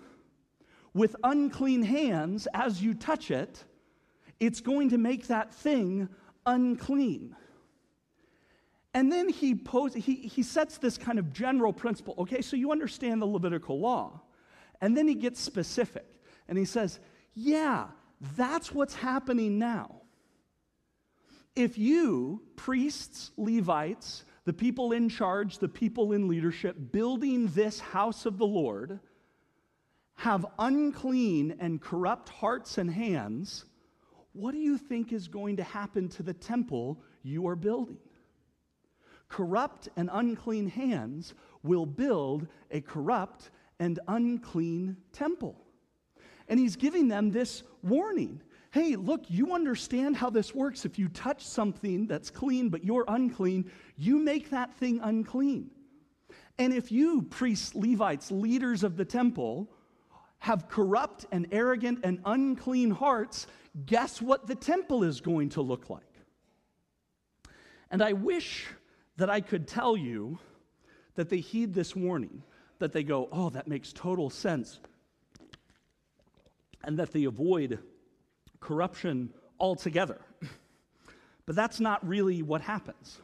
with 0.94 1.16
unclean 1.24 1.82
hands 1.82 2.48
as 2.54 2.82
you 2.82 2.94
touch 2.94 3.32
it, 3.32 3.64
it's 4.40 4.62
going 4.62 4.90
to 4.90 4.98
make 4.98 5.28
that 5.28 5.54
thing 5.54 6.08
unclean. 6.46 7.36
And 8.94 9.12
then 9.12 9.30
he, 9.30 9.56
pose, 9.56 9.96
he, 9.96 10.16
he 10.16 10.44
sets 10.44 10.78
this 10.78 10.98
kind 10.98 11.18
of 11.18 11.34
general 11.34 11.74
principle. 11.74 12.14
Okay, 12.20 12.42
so 12.42 12.56
you 12.56 12.72
understand 12.72 13.22
the 13.22 13.26
Levitical 13.26 13.80
law. 13.80 14.22
And 14.82 14.96
then 14.96 15.08
he 15.08 15.16
gets 15.16 15.40
specific 15.40 16.06
and 16.48 16.58
he 16.58 16.66
says, 16.66 17.00
Yeah, 17.34 17.88
that's 18.36 18.72
what's 18.72 18.94
happening 18.94 19.58
now. 19.58 20.02
If 21.56 21.78
you, 21.78 22.42
priests, 22.56 23.32
Levites, 23.38 24.26
the 24.46 24.54
people 24.54 24.92
in 24.92 25.10
charge, 25.10 25.60
the 25.60 25.70
people 25.70 26.12
in 26.12 26.28
leadership, 26.28 26.92
building 26.92 27.48
this 27.48 27.80
house 27.80 28.26
of 28.26 28.38
the 28.38 28.46
Lord, 28.46 29.00
have 30.16 30.46
unclean 30.60 31.56
and 31.60 31.82
corrupt 31.82 32.30
hearts 32.30 32.78
and 32.78 32.90
hands, 32.90 33.66
what 34.34 34.52
do 34.52 34.58
you 34.58 34.78
think 34.78 35.14
is 35.14 35.28
going 35.28 35.58
to 35.58 35.64
happen 35.64 36.10
to 36.10 36.24
the 36.24 36.34
temple 36.34 37.02
you 37.22 37.48
are 37.48 37.56
building? 37.56 37.98
Corrupt 39.30 39.90
and 39.96 40.10
unclean 40.12 40.68
hands 40.68 41.34
will 41.64 41.86
build 41.86 42.48
a 42.72 42.82
corrupt 42.82 43.52
and 43.80 44.00
unclean 44.08 44.98
temple. 45.12 45.56
And 46.48 46.60
he's 46.60 46.76
giving 46.76 47.08
them 47.08 47.32
this 47.32 47.64
warning. 47.82 48.42
Hey, 48.74 48.96
look, 48.96 49.26
you 49.30 49.54
understand 49.54 50.18
how 50.18 50.32
this 50.32 50.56
works. 50.56 50.84
If 50.84 50.98
you 50.98 51.08
touch 51.08 51.46
something 51.46 52.08
that's 52.08 52.32
clean 52.32 52.70
but 52.70 52.84
you're 52.84 53.06
unclean, 53.08 53.72
you 53.98 54.18
make 54.18 54.50
that 54.50 54.74
thing 54.74 55.00
unclean. 55.04 55.70
And 56.58 56.74
if 56.74 56.92
you, 56.92 57.22
priests, 57.22 57.76
Levites, 57.76 58.32
leaders 58.32 58.84
of 58.84 58.98
the 58.98 59.06
temple, 59.06 59.70
have 60.40 60.70
corrupt 60.70 61.28
and 61.32 61.46
arrogant 61.52 62.00
and 62.04 62.20
unclean 62.26 62.90
hearts, 62.90 63.46
guess 63.86 64.20
what 64.20 64.48
the 64.48 64.56
temple 64.56 65.04
is 65.04 65.22
going 65.22 65.50
to 65.50 65.62
look 65.62 65.92
like? 65.92 66.02
And 67.92 68.02
I 68.02 68.14
wish 68.14 68.66
that 69.18 69.30
I 69.30 69.40
could 69.40 69.68
tell 69.68 69.96
you 69.96 70.40
that 71.14 71.30
they 71.30 71.42
heed 71.42 71.76
this 71.76 71.96
warning, 71.96 72.42
that 72.80 72.92
they 72.92 73.04
go, 73.04 73.30
oh, 73.32 73.52
that 73.52 73.68
makes 73.68 73.94
total 73.94 74.32
sense, 74.32 74.80
and 76.84 76.98
that 76.98 77.14
they 77.14 77.26
avoid 77.26 77.78
corruption 78.64 79.30
altogether. 79.60 80.22
but 81.46 81.56
that's 81.56 81.80
not 81.80 82.06
really 82.08 82.42
what 82.42 82.62
happens. 82.62 83.20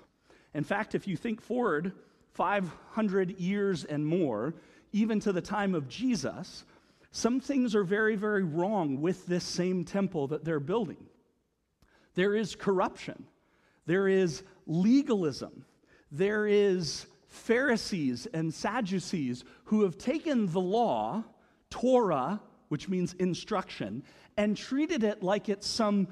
In 0.54 0.64
fact, 0.64 0.96
if 0.96 1.08
you 1.08 1.16
think 1.16 1.42
forward 1.42 1.94
500 2.34 3.40
years 3.40 3.86
and 3.86 4.06
more, 4.06 4.54
even 4.92 5.20
to 5.22 5.32
the 5.32 5.42
time 5.42 5.74
of 5.74 5.88
Jesus, 5.88 6.66
some 7.12 7.40
things 7.40 7.74
are 7.74 7.84
very, 7.84 8.16
very 8.16 8.44
wrong 8.44 9.02
with 9.02 9.26
this 9.26 9.44
same 9.44 9.84
temple 9.86 10.28
that 10.28 10.44
they're 10.44 10.60
building. 10.60 11.06
There 12.16 12.36
is 12.36 12.56
corruption, 12.56 13.24
there 13.86 14.08
is 14.08 14.44
legalism, 14.68 15.66
there 16.12 16.48
is 16.48 17.06
Pharisees 17.28 18.28
and 18.34 18.54
Sadducees 18.54 19.46
who 19.66 19.84
have 19.84 19.98
taken 19.98 20.52
the 20.52 20.60
law, 20.60 21.24
Torah, 21.70 22.42
which 22.70 22.90
means 22.90 23.14
instruction, 23.14 24.04
and 24.40 24.56
treated 24.56 25.04
it 25.04 25.22
like 25.22 25.50
it's 25.50 25.68
some 25.68 26.08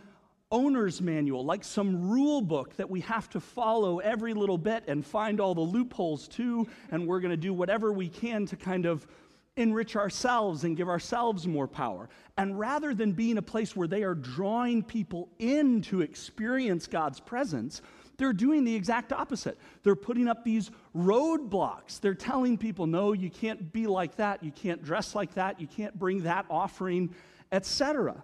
owner's 0.51 1.01
manual, 1.01 1.45
like 1.45 1.63
some 1.63 2.09
rule 2.09 2.41
book 2.41 2.75
that 2.75 2.89
we 2.89 2.99
have 2.99 3.29
to 3.29 3.39
follow 3.39 3.99
every 3.99 4.33
little 4.33 4.57
bit 4.57 4.83
and 4.87 5.05
find 5.05 5.39
all 5.39 5.55
the 5.55 5.61
loopholes 5.61 6.27
to, 6.27 6.67
and 6.91 7.07
we're 7.07 7.21
going 7.21 7.31
to 7.31 7.37
do 7.37 7.53
whatever 7.53 7.93
we 7.93 8.09
can 8.09 8.45
to 8.45 8.57
kind 8.57 8.85
of 8.85 9.07
enrich 9.55 9.95
ourselves 9.95 10.65
and 10.65 10.75
give 10.75 10.89
ourselves 10.89 11.47
more 11.47 11.69
power. 11.69 12.09
And 12.37 12.59
rather 12.59 12.93
than 12.93 13.13
being 13.13 13.37
a 13.37 13.41
place 13.41 13.77
where 13.77 13.87
they 13.87 14.03
are 14.03 14.13
drawing 14.13 14.83
people 14.83 15.29
in 15.39 15.81
to 15.83 16.01
experience 16.01 16.85
God's 16.85 17.21
presence, 17.21 17.81
they're 18.17 18.33
doing 18.33 18.65
the 18.65 18.75
exact 18.75 19.13
opposite. 19.13 19.57
They're 19.83 19.95
putting 19.95 20.27
up 20.27 20.43
these 20.43 20.69
roadblocks. 20.93 22.01
They're 22.01 22.13
telling 22.13 22.57
people, 22.57 22.87
no, 22.87 23.13
you 23.13 23.29
can't 23.29 23.71
be 23.71 23.87
like 23.87 24.17
that, 24.17 24.43
you 24.43 24.51
can't 24.51 24.83
dress 24.83 25.15
like 25.15 25.35
that, 25.35 25.61
you 25.61 25.67
can't 25.67 25.97
bring 25.97 26.23
that 26.23 26.45
offering, 26.49 27.15
etc. 27.51 28.23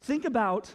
Think 0.00 0.24
about 0.24 0.74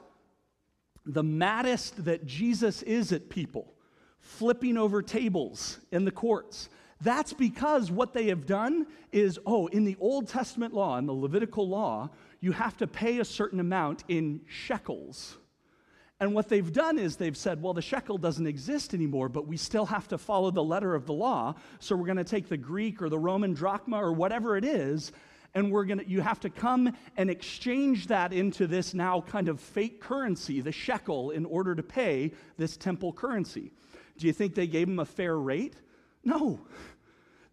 the 1.05 1.23
maddest 1.23 2.05
that 2.05 2.25
Jesus 2.25 2.81
is 2.83 3.11
at 3.11 3.29
people, 3.29 3.73
flipping 4.19 4.77
over 4.77 5.01
tables 5.01 5.79
in 5.91 6.05
the 6.05 6.11
courts. 6.11 6.69
That's 7.01 7.33
because 7.33 7.91
what 7.91 8.13
they 8.13 8.27
have 8.27 8.45
done 8.45 8.87
is, 9.11 9.37
oh, 9.45 9.67
in 9.67 9.83
the 9.83 9.97
Old 9.99 10.27
Testament 10.27 10.73
law, 10.73 10.97
in 10.97 11.05
the 11.05 11.13
Levitical 11.13 11.67
law, 11.67 12.09
you 12.39 12.51
have 12.53 12.77
to 12.77 12.87
pay 12.87 13.19
a 13.19 13.25
certain 13.25 13.59
amount 13.59 14.03
in 14.07 14.41
shekels. 14.47 15.37
And 16.19 16.33
what 16.33 16.47
they've 16.47 16.71
done 16.71 16.97
is 16.97 17.17
they've 17.17 17.35
said, 17.35 17.61
well, 17.61 17.73
the 17.73 17.81
shekel 17.81 18.17
doesn't 18.17 18.47
exist 18.47 18.93
anymore, 18.93 19.27
but 19.27 19.47
we 19.47 19.57
still 19.57 19.85
have 19.85 20.07
to 20.07 20.17
follow 20.17 20.49
the 20.49 20.63
letter 20.63 20.95
of 20.95 21.05
the 21.05 21.13
law. 21.13 21.55
So 21.79 21.95
we're 21.95 22.05
going 22.05 22.17
to 22.17 22.23
take 22.23 22.47
the 22.47 22.57
Greek 22.57 23.01
or 23.01 23.09
the 23.09 23.19
Roman 23.19 23.53
drachma 23.53 23.97
or 23.97 24.13
whatever 24.13 24.55
it 24.55 24.63
is, 24.63 25.11
and 25.55 25.71
we're 25.71 25.85
going 25.85 26.00
to, 26.00 26.07
you 26.07 26.21
have 26.21 26.39
to 26.41 26.50
come 26.50 26.95
and 27.17 27.29
exchange 27.29 28.07
that 28.07 28.33
into 28.33 28.67
this 28.67 28.93
now 28.93 29.21
kind 29.21 29.47
of 29.50 29.59
fake 29.59 30.01
currency, 30.01 30.62
the 30.62 30.71
shekel, 30.71 31.31
in 31.31 31.45
order 31.45 31.74
to 31.74 31.81
pay 31.81 32.31
this 32.57 32.77
temple 32.77 33.13
currency. 33.13 33.71
Do 34.17 34.27
you 34.27 34.33
think 34.33 34.53
they 34.53 34.67
gave 34.67 34.88
them 34.88 35.00
a 35.00 35.05
fair 35.05 35.38
rate? 35.38 35.75
No. 36.24 36.59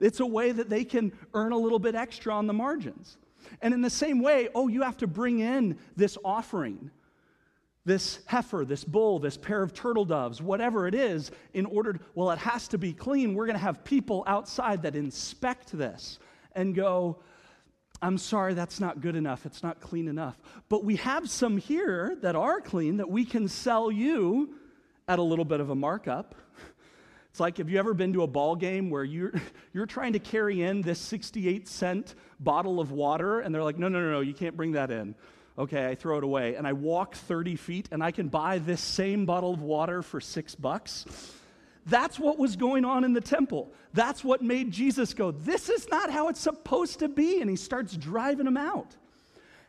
It's 0.00 0.20
a 0.20 0.26
way 0.26 0.50
that 0.50 0.68
they 0.68 0.84
can 0.84 1.12
earn 1.32 1.52
a 1.52 1.56
little 1.56 1.78
bit 1.78 1.94
extra 1.94 2.34
on 2.34 2.48
the 2.48 2.52
margins. 2.52 3.16
And 3.60 3.72
in 3.72 3.80
the 3.80 3.90
same 3.90 4.20
way, 4.20 4.48
oh, 4.54 4.66
you 4.68 4.82
have 4.82 4.96
to 4.98 5.06
bring 5.06 5.38
in 5.38 5.78
this 5.96 6.18
offering 6.24 6.90
this 7.84 8.20
heifer, 8.26 8.64
this 8.64 8.84
bull, 8.84 9.18
this 9.18 9.36
pair 9.36 9.62
of 9.62 9.74
turtle 9.74 10.04
doves, 10.04 10.40
whatever 10.40 10.86
it 10.86 10.94
is, 10.94 11.32
in 11.52 11.66
order, 11.66 11.94
to, 11.94 12.00
well, 12.14 12.30
it 12.30 12.38
has 12.38 12.68
to 12.68 12.78
be 12.78 12.92
clean. 12.92 13.34
We're 13.34 13.46
going 13.46 13.58
to 13.58 13.62
have 13.62 13.82
people 13.82 14.22
outside 14.26 14.82
that 14.82 14.94
inspect 14.94 15.76
this 15.76 16.18
and 16.54 16.74
go, 16.74 17.18
I'm 18.02 18.18
sorry, 18.18 18.54
that's 18.54 18.80
not 18.80 19.00
good 19.00 19.14
enough. 19.14 19.46
It's 19.46 19.62
not 19.62 19.80
clean 19.80 20.08
enough. 20.08 20.36
But 20.68 20.84
we 20.84 20.96
have 20.96 21.30
some 21.30 21.56
here 21.56 22.18
that 22.22 22.34
are 22.34 22.60
clean 22.60 22.96
that 22.96 23.08
we 23.08 23.24
can 23.24 23.46
sell 23.46 23.92
you 23.92 24.56
at 25.06 25.20
a 25.20 25.22
little 25.22 25.44
bit 25.44 25.60
of 25.60 25.70
a 25.70 25.74
markup. 25.76 26.34
It's 27.30 27.40
like, 27.40 27.58
have 27.58 27.70
you 27.70 27.78
ever 27.78 27.94
been 27.94 28.12
to 28.14 28.24
a 28.24 28.26
ball 28.26 28.56
game 28.56 28.90
where 28.90 29.04
you're, 29.04 29.32
you're 29.72 29.86
trying 29.86 30.14
to 30.14 30.18
carry 30.18 30.62
in 30.62 30.82
this 30.82 30.98
68 30.98 31.68
cent 31.68 32.16
bottle 32.40 32.80
of 32.80 32.90
water, 32.90 33.40
and 33.40 33.54
they're 33.54 33.62
like, 33.62 33.78
no, 33.78 33.88
no, 33.88 34.00
no, 34.00 34.10
no, 34.10 34.20
you 34.20 34.34
can't 34.34 34.56
bring 34.56 34.72
that 34.72 34.90
in. 34.90 35.14
Okay, 35.56 35.88
I 35.88 35.94
throw 35.94 36.18
it 36.18 36.24
away. 36.24 36.56
And 36.56 36.66
I 36.66 36.72
walk 36.72 37.14
30 37.14 37.56
feet 37.56 37.88
and 37.92 38.02
I 38.02 38.10
can 38.10 38.28
buy 38.28 38.58
this 38.58 38.80
same 38.80 39.26
bottle 39.26 39.52
of 39.52 39.62
water 39.62 40.02
for 40.02 40.20
six 40.20 40.54
bucks. 40.54 41.04
That's 41.86 42.18
what 42.18 42.38
was 42.38 42.56
going 42.56 42.84
on 42.84 43.04
in 43.04 43.12
the 43.12 43.20
temple. 43.20 43.72
That's 43.92 44.22
what 44.22 44.42
made 44.42 44.70
Jesus 44.70 45.14
go, 45.14 45.30
This 45.30 45.68
is 45.68 45.88
not 45.88 46.10
how 46.10 46.28
it's 46.28 46.40
supposed 46.40 47.00
to 47.00 47.08
be. 47.08 47.40
And 47.40 47.50
he 47.50 47.56
starts 47.56 47.96
driving 47.96 48.44
them 48.44 48.56
out. 48.56 48.96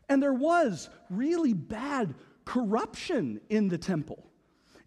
And 0.10 0.22
there 0.22 0.34
was 0.34 0.89
really 1.10 1.53
bad 1.53 2.13
corruption 2.46 3.39
in 3.50 3.70
the 3.70 3.77
temple. 3.77 4.24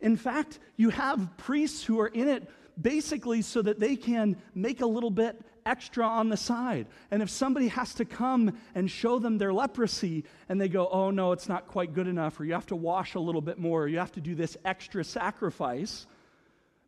In 0.00 0.16
fact, 0.16 0.58
you 0.76 0.90
have 0.90 1.36
priests 1.36 1.82
who 1.82 1.98
are 2.00 2.08
in 2.08 2.28
it 2.28 2.48
basically 2.80 3.42
so 3.42 3.62
that 3.62 3.80
they 3.80 3.96
can 3.96 4.36
make 4.54 4.82
a 4.82 4.86
little 4.86 5.10
bit 5.10 5.40
extra 5.64 6.06
on 6.06 6.28
the 6.28 6.36
side. 6.36 6.86
And 7.10 7.22
if 7.22 7.30
somebody 7.30 7.68
has 7.68 7.94
to 7.94 8.04
come 8.04 8.56
and 8.74 8.90
show 8.90 9.18
them 9.18 9.38
their 9.38 9.52
leprosy 9.52 10.24
and 10.48 10.60
they 10.60 10.68
go, 10.68 10.88
oh 10.88 11.10
no, 11.10 11.32
it's 11.32 11.48
not 11.48 11.66
quite 11.66 11.94
good 11.94 12.06
enough, 12.06 12.38
or 12.38 12.44
you 12.44 12.52
have 12.52 12.66
to 12.66 12.76
wash 12.76 13.14
a 13.14 13.20
little 13.20 13.40
bit 13.40 13.58
more, 13.58 13.84
or 13.84 13.88
you 13.88 13.98
have 13.98 14.12
to 14.12 14.20
do 14.20 14.34
this 14.34 14.56
extra 14.64 15.02
sacrifice, 15.02 16.06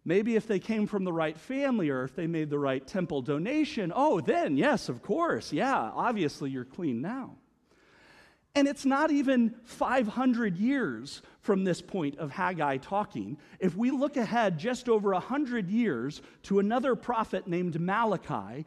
maybe 0.08 0.36
if 0.36 0.46
they 0.46 0.58
came 0.58 0.86
from 0.86 1.04
the 1.04 1.12
right 1.12 1.36
family 1.36 1.90
or 1.90 2.02
if 2.02 2.16
they 2.16 2.26
made 2.26 2.48
the 2.48 2.58
right 2.58 2.84
temple 2.86 3.20
donation, 3.20 3.92
oh, 3.94 4.20
then 4.20 4.56
yes, 4.56 4.88
of 4.88 5.02
course, 5.02 5.52
yeah, 5.52 5.90
obviously 5.94 6.50
you're 6.50 6.64
clean 6.64 7.02
now. 7.02 7.36
And 8.54 8.66
it's 8.66 8.86
not 8.86 9.10
even 9.10 9.54
500 9.64 10.56
years 10.56 11.20
from 11.42 11.62
this 11.62 11.82
point 11.82 12.18
of 12.18 12.30
Haggai 12.30 12.78
talking. 12.78 13.36
If 13.60 13.76
we 13.76 13.90
look 13.90 14.16
ahead 14.16 14.58
just 14.58 14.88
over 14.88 15.12
100 15.12 15.68
years 15.68 16.22
to 16.44 16.58
another 16.58 16.96
prophet 16.96 17.46
named 17.46 17.78
Malachi, 17.78 18.64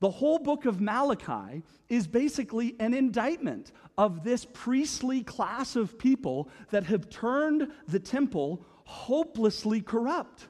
the 0.00 0.10
whole 0.10 0.38
book 0.38 0.64
of 0.64 0.80
Malachi 0.80 1.62
is 1.90 2.06
basically 2.06 2.74
an 2.80 2.94
indictment 2.94 3.72
of 3.98 4.24
this 4.24 4.46
priestly 4.54 5.22
class 5.22 5.76
of 5.76 5.98
people 5.98 6.48
that 6.70 6.84
have 6.84 7.10
turned 7.10 7.70
the 7.88 8.00
temple 8.00 8.64
hopelessly 8.84 9.82
corrupt. 9.82 10.48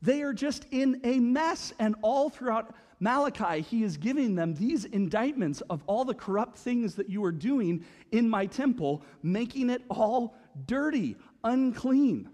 They 0.00 0.22
are 0.22 0.32
just 0.32 0.66
in 0.70 1.00
a 1.04 1.18
mess, 1.18 1.72
and 1.78 1.96
all 2.02 2.30
throughout 2.30 2.74
Malachi, 3.00 3.62
he 3.62 3.82
is 3.84 3.96
giving 3.96 4.34
them 4.34 4.54
these 4.54 4.84
indictments 4.84 5.60
of 5.62 5.82
all 5.86 6.04
the 6.04 6.14
corrupt 6.14 6.58
things 6.58 6.94
that 6.96 7.08
you 7.08 7.24
are 7.24 7.32
doing 7.32 7.84
in 8.12 8.28
my 8.28 8.46
temple, 8.46 9.02
making 9.22 9.70
it 9.70 9.82
all 9.88 10.36
dirty, 10.66 11.16
unclean. 11.44 12.28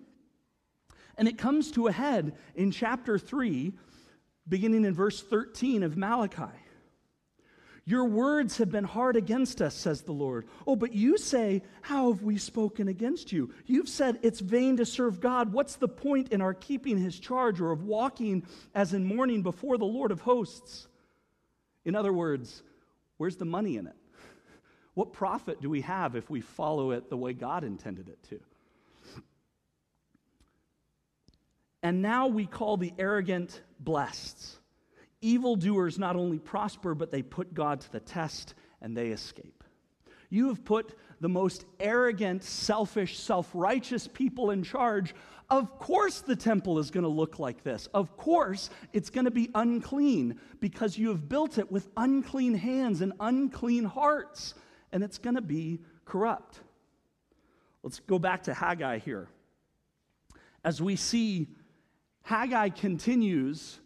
And 1.17 1.29
it 1.29 1.39
comes 1.39 1.71
to 1.73 1.87
a 1.87 1.93
head 1.93 2.35
in 2.55 2.71
chapter 2.71 3.19
3, 3.19 3.73
beginning 4.49 4.85
in 4.85 4.95
verse 4.95 5.23
13 5.23 5.83
of 5.83 5.97
Malachi. 5.97 6.53
Your 7.87 8.07
words 8.07 8.57
have 8.59 8.71
been 8.71 8.85
hard 8.85 9.15
against 9.15 9.61
us, 9.61 9.75
says 9.75 10.03
the 10.03 10.13
Lord. 10.13 10.47
Oh, 10.67 10.75
but 10.75 10.95
you 10.95 11.19
say, 11.19 11.63
How 11.83 12.11
have 12.11 12.23
we 12.23 12.39
spoken 12.39 12.89
against 12.89 13.31
you? 13.31 13.53
You've 13.67 13.91
said 13.91 14.19
it's 14.23 14.41
vain 14.41 14.79
to 14.79 14.87
serve 14.87 15.21
God. 15.21 15.53
What's 15.53 15.77
the 15.77 15.89
point 15.89 16.33
in 16.33 16.41
our 16.41 16.55
keeping 16.55 16.97
his 16.97 17.19
charge 17.19 17.61
or 17.61 17.73
of 17.73 17.83
walking 17.83 18.45
as 18.75 18.95
in 18.95 19.05
mourning 19.05 19.43
before 19.43 19.77
the 19.77 19.85
Lord 19.85 20.13
of 20.13 20.23
hosts? 20.23 20.89
In 21.85 21.95
other 21.95 22.13
words, 22.13 22.63
where's 23.19 23.37
the 23.37 23.45
money 23.45 23.77
in 23.77 23.87
it? 23.87 23.97
What 24.95 25.13
profit 25.13 25.61
do 25.61 25.69
we 25.69 25.83
have 25.83 26.17
if 26.17 26.31
we 26.31 26.41
follow 26.41 26.93
it 26.93 27.11
the 27.11 27.17
way 27.19 27.35
God 27.35 27.65
intended 27.65 28.09
it 28.09 28.23
to? 28.31 28.41
And 31.83 32.01
now 32.01 32.29
we 32.29 32.47
call 32.47 32.79
the 32.79 32.95
arrogant 32.99 33.61
blessed. 33.79 34.57
Evildoers 35.25 35.99
not 35.99 36.17
only 36.17 36.39
prosper, 36.39 36.95
but 36.95 37.11
they 37.11 37.23
put 37.23 37.55
God 37.55 37.81
to 37.81 37.93
the 37.93 38.01
test 38.01 38.55
and 38.83 38.95
they 38.95 39.09
escape. 39.09 39.65
You 40.29 40.49
have 40.49 40.65
put 40.65 40.99
the 41.21 41.29
most 41.31 41.65
arrogant, 41.81 42.45
selfish, 42.45 43.19
self 43.19 43.51
righteous 43.55 44.07
people 44.07 44.51
in 44.51 44.63
charge. 44.63 45.15
Of 45.49 45.79
course, 45.79 46.21
the 46.21 46.37
temple 46.37 46.79
is 46.79 46.91
going 46.91 47.05
to 47.05 47.09
look 47.09 47.39
like 47.39 47.63
this. 47.63 47.87
Of 47.95 48.17
course, 48.19 48.69
it's 48.93 49.09
going 49.09 49.25
to 49.25 49.31
be 49.31 49.49
unclean 49.55 50.39
because 50.61 50.99
you 50.99 51.09
have 51.09 51.29
built 51.29 51.57
it 51.57 51.73
with 51.73 51.89
unclean 51.97 52.55
hands 52.55 53.01
and 53.01 53.13
unclean 53.21 53.85
hearts, 53.85 54.55
and 54.93 55.03
it's 55.03 55.19
going 55.19 55.37
to 55.37 55.43
be 55.43 55.81
corrupt. 56.05 56.61
Let's 57.83 58.01
go 58.01 58.19
back 58.19 58.43
to 58.45 58.55
Haggai 58.55 58.99
here. 58.99 59.29
As 60.65 60.83
we 60.83 60.97
see, 60.97 61.49
Haggai 62.23 62.71
continues 62.71 63.81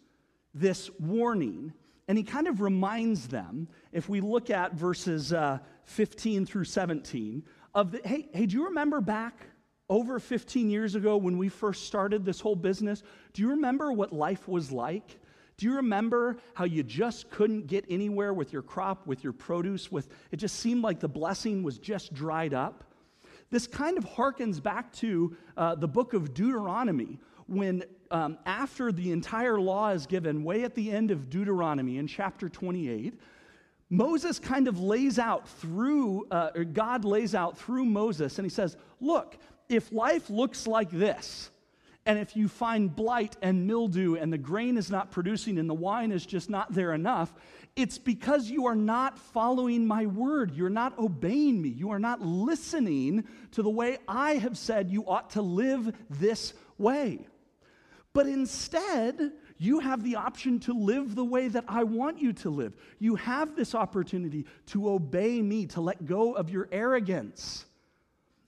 this 0.53 0.89
warning, 0.99 1.73
and 2.07 2.17
he 2.17 2.23
kind 2.23 2.47
of 2.47 2.61
reminds 2.61 3.27
them, 3.27 3.67
if 3.91 4.09
we 4.09 4.21
look 4.21 4.49
at 4.49 4.73
verses 4.73 5.31
uh, 5.31 5.59
15 5.85 6.45
through 6.45 6.63
17, 6.65 7.43
of 7.75 7.91
the, 7.91 8.01
hey, 8.03 8.27
hey, 8.33 8.45
do 8.45 8.57
you 8.57 8.65
remember 8.65 8.99
back 9.01 9.45
over 9.89 10.19
15 10.19 10.69
years 10.69 10.95
ago 10.95 11.17
when 11.17 11.37
we 11.37 11.49
first 11.49 11.85
started 11.85 12.25
this 12.25 12.39
whole 12.39 12.55
business? 12.55 13.03
Do 13.33 13.41
you 13.41 13.49
remember 13.49 13.91
what 13.91 14.13
life 14.13 14.47
was 14.47 14.71
like? 14.71 15.19
Do 15.57 15.65
you 15.65 15.75
remember 15.75 16.37
how 16.53 16.63
you 16.63 16.83
just 16.83 17.29
couldn't 17.29 17.67
get 17.67 17.85
anywhere 17.89 18.33
with 18.33 18.53
your 18.53 18.61
crop, 18.61 19.05
with 19.05 19.23
your 19.23 19.33
produce? 19.33 19.91
With 19.91 20.07
it 20.31 20.37
just 20.37 20.55
seemed 20.55 20.83
like 20.83 20.99
the 20.99 21.09
blessing 21.09 21.63
was 21.63 21.77
just 21.77 22.13
dried 22.13 22.53
up. 22.53 22.85
This 23.49 23.67
kind 23.67 23.97
of 23.97 24.05
harkens 24.05 24.61
back 24.63 24.93
to 24.93 25.35
uh, 25.57 25.75
the 25.75 25.87
book 25.87 26.13
of 26.13 26.33
Deuteronomy, 26.33 27.19
when 27.49 27.83
um, 28.11 28.37
after 28.45 28.91
the 28.91 29.11
entire 29.11 29.59
law 29.59 29.89
is 29.89 30.05
given, 30.05 30.43
way 30.43 30.63
at 30.63 30.75
the 30.75 30.91
end 30.91 31.11
of 31.11 31.29
Deuteronomy 31.29 31.97
in 31.97 32.07
chapter 32.07 32.49
28, 32.49 33.19
Moses 33.89 34.39
kind 34.39 34.67
of 34.67 34.79
lays 34.79 35.17
out 35.17 35.47
through, 35.47 36.27
uh, 36.29 36.51
or 36.55 36.63
God 36.63 37.05
lays 37.05 37.33
out 37.33 37.57
through 37.57 37.85
Moses, 37.85 38.37
and 38.37 38.45
he 38.45 38.49
says, 38.49 38.77
Look, 39.01 39.37
if 39.67 39.91
life 39.91 40.29
looks 40.29 40.67
like 40.67 40.91
this, 40.91 41.49
and 42.05 42.17
if 42.17 42.35
you 42.35 42.47
find 42.47 42.95
blight 42.95 43.35
and 43.41 43.67
mildew, 43.67 44.15
and 44.15 44.31
the 44.31 44.37
grain 44.37 44.77
is 44.77 44.89
not 44.89 45.11
producing, 45.11 45.57
and 45.57 45.69
the 45.69 45.75
wine 45.75 46.11
is 46.11 46.25
just 46.25 46.49
not 46.49 46.73
there 46.73 46.93
enough, 46.93 47.33
it's 47.75 47.97
because 47.97 48.49
you 48.49 48.65
are 48.65 48.75
not 48.75 49.17
following 49.17 49.85
my 49.85 50.05
word. 50.05 50.53
You're 50.53 50.69
not 50.69 50.97
obeying 50.97 51.61
me. 51.61 51.69
You 51.69 51.91
are 51.91 51.99
not 51.99 52.21
listening 52.21 53.25
to 53.51 53.61
the 53.61 53.69
way 53.69 53.97
I 54.07 54.33
have 54.33 54.57
said 54.57 54.89
you 54.89 55.07
ought 55.07 55.31
to 55.31 55.41
live 55.41 55.95
this 56.09 56.53
way. 56.77 57.27
But 58.13 58.27
instead, 58.27 59.31
You 59.61 59.79
have 59.79 60.03
the 60.03 60.15
option 60.15 60.57
to 60.61 60.73
live 60.73 61.15
the 61.15 61.25
way 61.25 61.49
that 61.49 61.65
I 61.67 61.83
want 61.83 62.19
you 62.19 62.31
to 62.33 62.49
live. 62.49 62.73
You 62.97 63.15
have 63.15 63.57
this 63.57 63.75
opportunity 63.75 64.45
to 64.67 64.89
obey 64.89 65.41
me, 65.41 65.65
to 65.67 65.81
let 65.81 66.05
go 66.05 66.33
of 66.33 66.49
your 66.49 66.69
arrogance. 66.71 67.65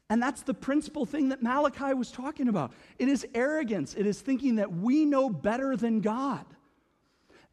And 0.10 0.24
that's 0.24 0.42
the 0.42 0.54
principal 0.54 1.06
thing 1.06 1.30
that 1.30 1.44
Malachi 1.44 1.94
was 1.94 2.12
talking 2.12 2.48
about. 2.48 2.72
It 2.98 3.10
is 3.10 3.28
arrogance, 3.36 3.94
it 3.94 4.06
is 4.06 4.22
thinking 4.22 4.56
that 4.56 4.72
we 4.72 5.04
know 5.04 5.30
better 5.30 5.76
than 5.76 6.00
God. 6.00 6.46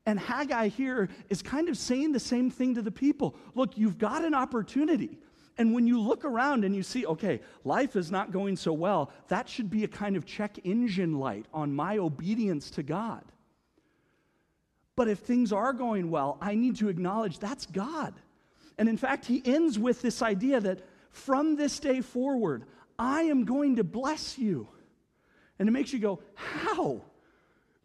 And 0.07 0.19
Haggai 0.19 0.69
here 0.69 1.09
is 1.29 1.43
kind 1.43 1.69
of 1.69 1.77
saying 1.77 2.13
the 2.13 2.21
same 2.21 2.51
thing 2.51 2.77
to 2.77 2.83
the 2.83 2.93
people. 2.93 3.35
Look, 3.57 3.77
you've 3.77 3.99
got 3.99 4.25
an 4.25 4.35
opportunity. 4.35 5.19
And 5.59 5.75
when 5.75 5.89
you 5.89 6.01
look 6.01 6.25
around 6.25 6.65
and 6.65 6.75
you 6.75 6.85
see, 6.85 7.05
okay, 7.05 7.41
life 7.65 7.97
is 7.97 8.13
not 8.13 8.31
going 8.31 8.57
so 8.57 8.73
well, 8.73 9.11
that 9.27 9.49
should 9.49 9.69
be 9.69 9.83
a 9.83 9.89
kind 9.89 10.17
of 10.17 10.25
check 10.25 10.59
engine 10.65 11.19
light 11.19 11.47
on 11.53 11.75
my 11.75 11.99
obedience 11.99 12.71
to 12.71 12.85
God. 12.85 13.25
But 14.95 15.09
if 15.09 15.19
things 15.19 15.53
are 15.53 15.73
going 15.73 16.11
well, 16.11 16.39
I 16.41 16.55
need 16.55 16.77
to 16.77 16.89
acknowledge 16.89 17.41
that's 17.41 17.67
God. 17.67 18.15
And 18.79 18.89
in 18.89 18.97
fact, 18.97 19.27
he 19.27 19.43
ends 19.45 19.79
with 19.79 20.01
this 20.01 20.23
idea 20.23 20.61
that 20.61 20.81
from 21.11 21.57
this 21.57 21.81
day 21.81 22.01
forward, 22.01 22.65
I 22.99 23.23
am 23.23 23.45
going 23.45 23.77
to 23.77 23.85
bless 23.85 24.39
you. 24.39 24.69
And 25.59 25.69
it 25.69 25.73
makes 25.73 25.93
you 25.93 25.99
go, 25.99 26.21
how? 26.35 27.03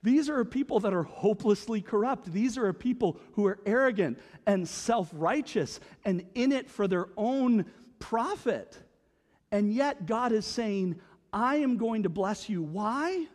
These 0.03 0.29
are 0.29 0.43
people 0.43 0.81
that 0.81 0.93
are 0.93 1.03
hopelessly 1.03 1.81
corrupt. 1.81 2.31
These 2.31 2.57
are 2.57 2.71
people 2.73 3.19
who 3.33 3.47
are 3.47 3.59
arrogant 3.65 4.19
and 4.45 4.67
self 4.67 5.09
righteous 5.13 5.79
and 6.03 6.25
in 6.35 6.51
it 6.51 6.69
for 6.69 6.87
their 6.89 7.07
own 7.15 7.65
profit. 7.99 8.77
And 9.51 9.71
yet, 9.73 10.05
God 10.05 10.33
is 10.33 10.45
saying, 10.45 10.99
I 11.31 11.57
am 11.57 11.77
going 11.77 12.03
to 12.03 12.09
bless 12.09 12.49
you. 12.49 12.61
Why? 12.61 13.27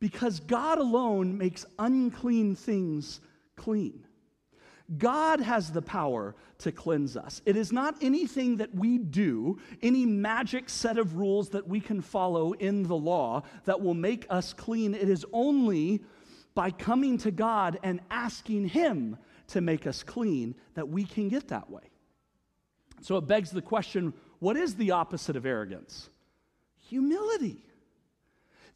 Because 0.00 0.40
God 0.40 0.78
alone 0.78 1.38
makes 1.38 1.64
unclean 1.78 2.56
things 2.56 3.20
clean. 3.56 4.04
God 4.98 5.40
has 5.40 5.70
the 5.70 5.82
power 5.82 6.34
to 6.58 6.72
cleanse 6.72 7.16
us. 7.16 7.40
It 7.46 7.56
is 7.56 7.72
not 7.72 7.96
anything 8.00 8.56
that 8.56 8.74
we 8.74 8.98
do, 8.98 9.58
any 9.82 10.06
magic 10.06 10.68
set 10.68 10.98
of 10.98 11.16
rules 11.16 11.50
that 11.50 11.66
we 11.66 11.80
can 11.80 12.00
follow 12.00 12.52
in 12.52 12.82
the 12.82 12.96
law 12.96 13.42
that 13.64 13.80
will 13.80 13.94
make 13.94 14.26
us 14.28 14.52
clean. 14.52 14.94
It 14.94 15.08
is 15.08 15.24
only 15.32 16.02
by 16.54 16.70
coming 16.70 17.18
to 17.18 17.30
God 17.30 17.78
and 17.82 18.00
asking 18.10 18.68
Him 18.68 19.16
to 19.48 19.60
make 19.60 19.86
us 19.86 20.02
clean 20.02 20.54
that 20.74 20.88
we 20.88 21.04
can 21.04 21.28
get 21.28 21.48
that 21.48 21.70
way. 21.70 21.90
So 23.00 23.16
it 23.16 23.26
begs 23.26 23.50
the 23.50 23.62
question 23.62 24.12
what 24.38 24.56
is 24.56 24.74
the 24.74 24.90
opposite 24.90 25.36
of 25.36 25.46
arrogance? 25.46 26.10
Humility. 26.88 27.64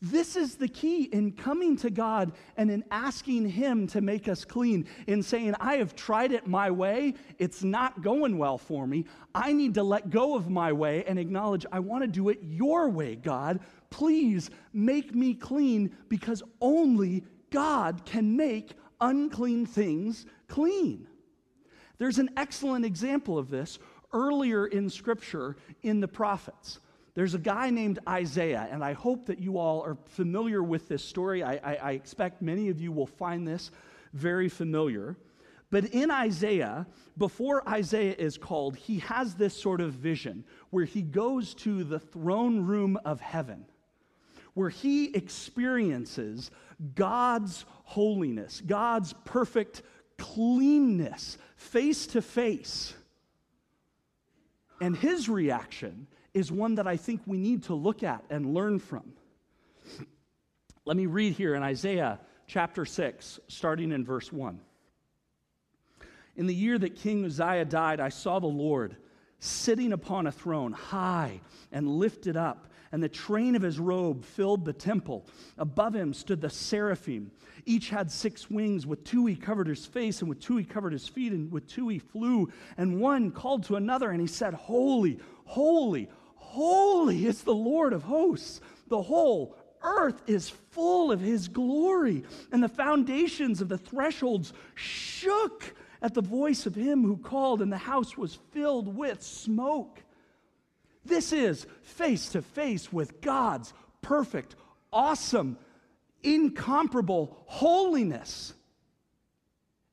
This 0.03 0.37
is 0.37 0.57
the 0.57 0.69
key 0.69 1.05
in 1.05 1.33
coming 1.33 1.77
to 1.79 1.91
God 1.91 2.33
and 2.57 2.71
in 2.71 2.85
asking 2.91 3.49
Him 3.49 3.87
to 3.89 4.03
make 4.03 4.29
us 4.29 4.45
clean, 4.45 4.87
in 5.07 5.23
saying, 5.23 5.55
I 5.59 5.77
have 5.77 5.97
tried 5.97 6.33
it 6.33 6.47
my 6.47 6.71
way, 6.71 7.15
it's 7.39 7.65
not 7.65 8.03
going 8.03 8.37
well 8.37 8.59
for 8.59 8.87
me. 8.87 9.07
I 9.35 9.53
need 9.53 9.75
to 9.75 9.83
let 9.83 10.11
go 10.11 10.37
of 10.37 10.51
my 10.51 10.73
way 10.73 11.05
and 11.07 11.19
acknowledge, 11.19 11.65
I 11.73 11.81
want 11.81 12.03
to 12.03 12.09
do 12.09 12.29
it 12.29 12.41
your 12.43 12.91
way, 12.91 13.17
God. 13.17 13.61
Please 13.89 14.51
make 14.75 15.15
me 15.15 15.33
clean 15.33 15.97
because 16.09 16.43
only 16.61 17.25
God 17.51 18.05
can 18.05 18.37
make 18.37 18.75
unclean 19.01 19.65
things 19.65 20.27
clean. 20.47 21.07
There's 21.99 22.19
an 22.19 22.31
excellent 22.37 22.85
example 22.85 23.39
of 23.39 23.49
this 23.49 23.79
earlier 24.13 24.67
in 24.67 24.91
Scripture 24.91 25.57
in 25.83 26.01
the 26.01 26.09
prophets. 26.09 26.81
There's 27.17 27.33
a 27.33 27.39
guy 27.39 27.71
named 27.71 27.99
Isaiah, 28.07 28.69
and 28.71 28.85
I 28.85 28.93
hope 28.93 29.25
that 29.27 29.39
you 29.39 29.57
all 29.57 29.81
are 29.81 29.97
familiar 30.05 30.63
with 30.63 30.87
this 30.87 31.03
story. 31.03 31.43
I, 31.43 31.55
I, 31.55 31.75
I, 31.83 31.91
expect 31.93 32.43
many 32.43 32.69
of 32.69 32.79
you 32.79 32.93
will 32.93 33.07
find 33.07 33.49
this 33.49 33.71
very 34.13 34.51
familiar. 34.51 35.17
But 35.71 35.87
in 35.87 36.11
Isaiah, 36.11 36.87
before 37.17 37.67
Isaiah 37.67 38.15
is 38.19 38.37
called, 38.37 38.77
he 38.77 38.99
has 38.99 39.35
this 39.35 39.59
sort 39.59 39.81
of 39.81 39.95
vision 39.95 40.45
where 40.69 40.85
he 40.85 41.01
goes 41.01 41.55
to 41.55 41.85
the 41.85 41.99
throne 41.99 42.67
room 42.67 42.99
of 43.07 43.23
heaven, 43.23 43.65
where 44.53 44.69
he 44.69 45.07
experiences 45.07 46.51
God's 46.95 47.65
holiness, 47.85 48.61
God's 48.61 49.15
perfect 49.25 49.81
cleanness, 50.19 51.39
face 51.57 52.07
to 52.09 52.21
face. 52.21 52.93
And 54.83 54.95
his 54.95 55.31
reaction 55.31 56.09
is 56.37 56.53
one 56.53 56.75
that 56.75 56.87
I 56.87 56.99
think 56.99 57.23
we 57.25 57.39
need 57.39 57.63
to 57.65 57.75
look 57.75 58.03
at 58.03 58.23
and 58.29 58.53
learn 58.53 58.79
from. 58.79 59.15
Let 60.85 60.95
me 60.95 61.07
read 61.07 61.33
here 61.33 61.55
in 61.55 61.63
Isaiah 61.63 62.21
chapter 62.47 62.85
6, 62.85 63.41
starting 63.49 63.91
in 63.91 64.05
verse 64.05 64.31
1. 64.31 64.61
In 66.37 66.47
the 66.47 66.55
year 66.55 66.79
that 66.79 66.97
King 66.97 67.25
Uzziah 67.25 67.65
died, 67.65 68.01
I 68.01 68.11
saw 68.11 68.39
the 68.39 68.47
Lord 68.47 68.97
sitting 69.39 69.95
upon 69.95 70.27
a 70.27 70.33
throne, 70.33 70.73
high 70.73 71.41
and 71.73 71.89
lifted 71.89 72.37
up, 72.37 72.69
and 72.93 73.03
the 73.03 73.09
train 73.09 73.57
of 73.57 73.63
his 73.63 73.79
robe 73.79 74.23
filled 74.23 74.67
the 74.67 74.75
temple. 74.75 75.27
Above 75.57 75.95
him 75.95 76.13
stood 76.13 76.43
the 76.43 76.51
seraphim. 76.51 77.31
Each 77.65 77.89
had 77.89 78.11
six 78.11 78.51
wings. 78.51 78.87
With 78.87 79.05
two 79.05 79.25
he 79.25 79.37
covered 79.37 79.69
his 79.69 79.87
face, 79.87 80.21
and 80.21 80.29
with 80.29 80.41
two 80.41 80.59
he 80.59 80.65
covered 80.65 80.93
his 80.93 81.09
feet, 81.09 81.33
and 81.33 81.51
with 81.51 81.67
two 81.67 81.89
he 81.89 81.99
flew. 81.99 82.53
And 82.77 83.01
one 83.01 83.31
called 83.31 83.65
to 83.65 83.77
another, 83.77 84.11
and 84.11 84.21
he 84.21 84.27
said, 84.27 84.53
Holy, 84.53 85.19
holy, 85.47 86.09
Holy 86.57 87.27
is 87.27 87.43
the 87.43 87.55
Lord 87.55 87.93
of 87.93 88.03
hosts. 88.03 88.63
The 88.89 89.03
whole 89.03 89.55
earth 89.83 90.23
is 90.27 90.49
full 90.49 91.13
of 91.13 91.21
his 91.21 91.49
glory. 91.49 92.25
And 92.51 92.63
the 92.63 92.69
foundations 92.71 93.61
of 93.61 93.69
the 93.69 93.77
thresholds 93.77 94.55
shook 94.75 95.75
at 96.01 96.15
the 96.15 96.23
voice 96.23 96.65
of 96.65 96.75
him 96.75 97.03
who 97.03 97.19
called, 97.19 97.61
and 97.61 97.71
the 97.71 97.77
house 97.77 98.17
was 98.17 98.39
filled 98.53 98.97
with 98.97 99.23
smoke. 99.23 100.03
This 101.05 101.31
is 101.31 101.67
face 101.83 102.31
to 102.31 102.41
face 102.41 102.91
with 102.91 103.21
God's 103.21 103.75
perfect, 104.01 104.57
awesome, 104.91 105.59
incomparable 106.23 107.37
holiness. 107.45 108.55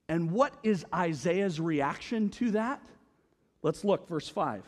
And 0.07 0.31
what 0.31 0.53
is 0.63 0.85
Isaiah's 0.95 1.59
reaction 1.59 2.29
to 2.29 2.51
that? 2.51 2.81
Let's 3.63 3.83
look, 3.83 4.07
verse 4.07 4.29
5. 4.29 4.63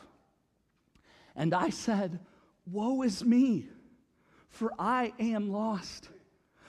And 1.35 1.53
I 1.53 1.69
said, 1.69 2.19
Woe 2.65 3.01
is 3.01 3.23
me, 3.23 3.67
for 4.49 4.73
I 4.79 5.13
am 5.19 5.51
lost. 5.51 6.09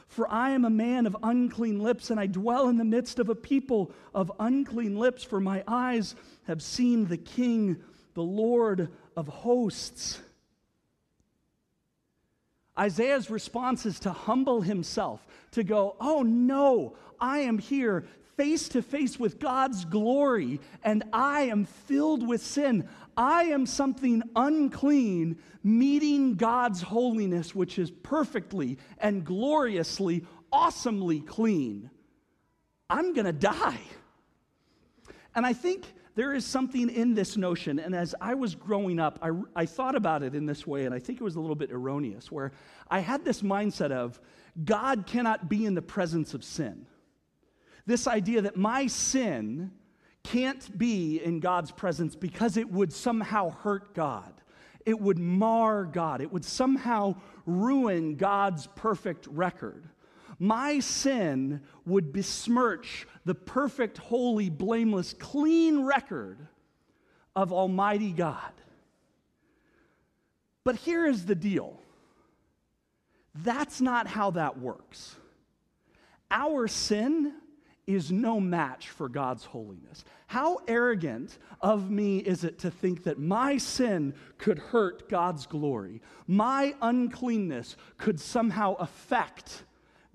For 0.08 0.30
I 0.30 0.50
am 0.50 0.64
a 0.64 0.70
man 0.70 1.06
of 1.06 1.16
unclean 1.22 1.80
lips, 1.80 2.10
and 2.10 2.18
I 2.18 2.26
dwell 2.26 2.68
in 2.68 2.76
the 2.76 2.84
midst 2.84 3.18
of 3.18 3.28
a 3.28 3.34
people 3.34 3.92
of 4.14 4.32
unclean 4.38 4.96
lips, 4.96 5.24
for 5.24 5.40
my 5.40 5.62
eyes 5.66 6.14
have 6.44 6.62
seen 6.62 7.06
the 7.06 7.16
King, 7.16 7.82
the 8.14 8.22
Lord 8.22 8.88
of 9.16 9.28
hosts. 9.28 10.20
Isaiah's 12.78 13.30
response 13.30 13.86
is 13.86 14.00
to 14.00 14.12
humble 14.12 14.60
himself, 14.60 15.26
to 15.52 15.64
go, 15.64 15.96
Oh 16.00 16.22
no, 16.22 16.96
I 17.18 17.40
am 17.40 17.58
here 17.58 18.06
face 18.36 18.68
to 18.70 18.82
face 18.82 19.18
with 19.18 19.38
God's 19.38 19.84
glory, 19.84 20.60
and 20.84 21.04
I 21.12 21.42
am 21.42 21.64
filled 21.64 22.26
with 22.26 22.42
sin. 22.42 22.88
I 23.16 23.44
am 23.44 23.66
something 23.66 24.22
unclean, 24.34 25.38
meeting 25.64 26.34
God's 26.34 26.82
holiness, 26.82 27.54
which 27.54 27.78
is 27.78 27.90
perfectly 27.90 28.78
and 28.98 29.24
gloriously, 29.24 30.24
awesomely 30.52 31.20
clean. 31.20 31.90
I'm 32.90 33.14
going 33.14 33.26
to 33.26 33.32
die. 33.32 33.80
And 35.34 35.44
I 35.44 35.52
think 35.52 35.84
there 36.14 36.34
is 36.34 36.46
something 36.46 36.88
in 36.88 37.14
this 37.14 37.36
notion. 37.36 37.78
And 37.78 37.94
as 37.94 38.14
I 38.20 38.34
was 38.34 38.54
growing 38.54 38.98
up, 38.98 39.18
I, 39.22 39.30
I 39.54 39.66
thought 39.66 39.94
about 39.94 40.22
it 40.22 40.34
in 40.34 40.46
this 40.46 40.66
way, 40.66 40.84
and 40.84 40.94
I 40.94 40.98
think 40.98 41.20
it 41.20 41.24
was 41.24 41.36
a 41.36 41.40
little 41.40 41.56
bit 41.56 41.70
erroneous, 41.72 42.32
where 42.32 42.52
I 42.88 43.00
had 43.00 43.24
this 43.24 43.42
mindset 43.42 43.92
of 43.92 44.20
God 44.64 45.06
cannot 45.06 45.48
be 45.48 45.66
in 45.66 45.74
the 45.74 45.82
presence 45.82 46.32
of 46.32 46.42
sin. 46.42 46.86
This 47.86 48.06
idea 48.06 48.42
that 48.42 48.56
my 48.56 48.86
sin 48.88 49.70
can't 50.22 50.76
be 50.76 51.22
in 51.22 51.38
God's 51.40 51.70
presence 51.70 52.16
because 52.16 52.56
it 52.56 52.70
would 52.70 52.92
somehow 52.92 53.50
hurt 53.50 53.94
God. 53.94 54.32
It 54.84 55.00
would 55.00 55.18
mar 55.18 55.84
God. 55.84 56.20
It 56.20 56.32
would 56.32 56.44
somehow 56.44 57.14
ruin 57.44 58.16
God's 58.16 58.66
perfect 58.74 59.26
record. 59.28 59.88
My 60.38 60.80
sin 60.80 61.62
would 61.86 62.12
besmirch 62.12 63.06
the 63.24 63.34
perfect, 63.34 63.98
holy, 63.98 64.50
blameless, 64.50 65.14
clean 65.14 65.84
record 65.84 66.46
of 67.34 67.52
Almighty 67.52 68.12
God. 68.12 68.52
But 70.64 70.76
here 70.76 71.06
is 71.06 71.26
the 71.26 71.34
deal 71.34 71.80
that's 73.42 73.80
not 73.80 74.06
how 74.06 74.30
that 74.32 74.58
works. 74.58 75.14
Our 76.30 76.68
sin 76.68 77.34
is 77.86 78.10
no 78.10 78.40
match 78.40 78.90
for 78.90 79.08
God's 79.08 79.44
holiness. 79.44 80.04
How 80.26 80.58
arrogant 80.66 81.38
of 81.60 81.90
me 81.90 82.18
is 82.18 82.42
it 82.42 82.58
to 82.60 82.70
think 82.70 83.04
that 83.04 83.18
my 83.18 83.58
sin 83.58 84.14
could 84.38 84.58
hurt 84.58 85.08
God's 85.08 85.46
glory? 85.46 86.02
My 86.26 86.74
uncleanness 86.82 87.76
could 87.96 88.18
somehow 88.18 88.74
affect 88.74 89.62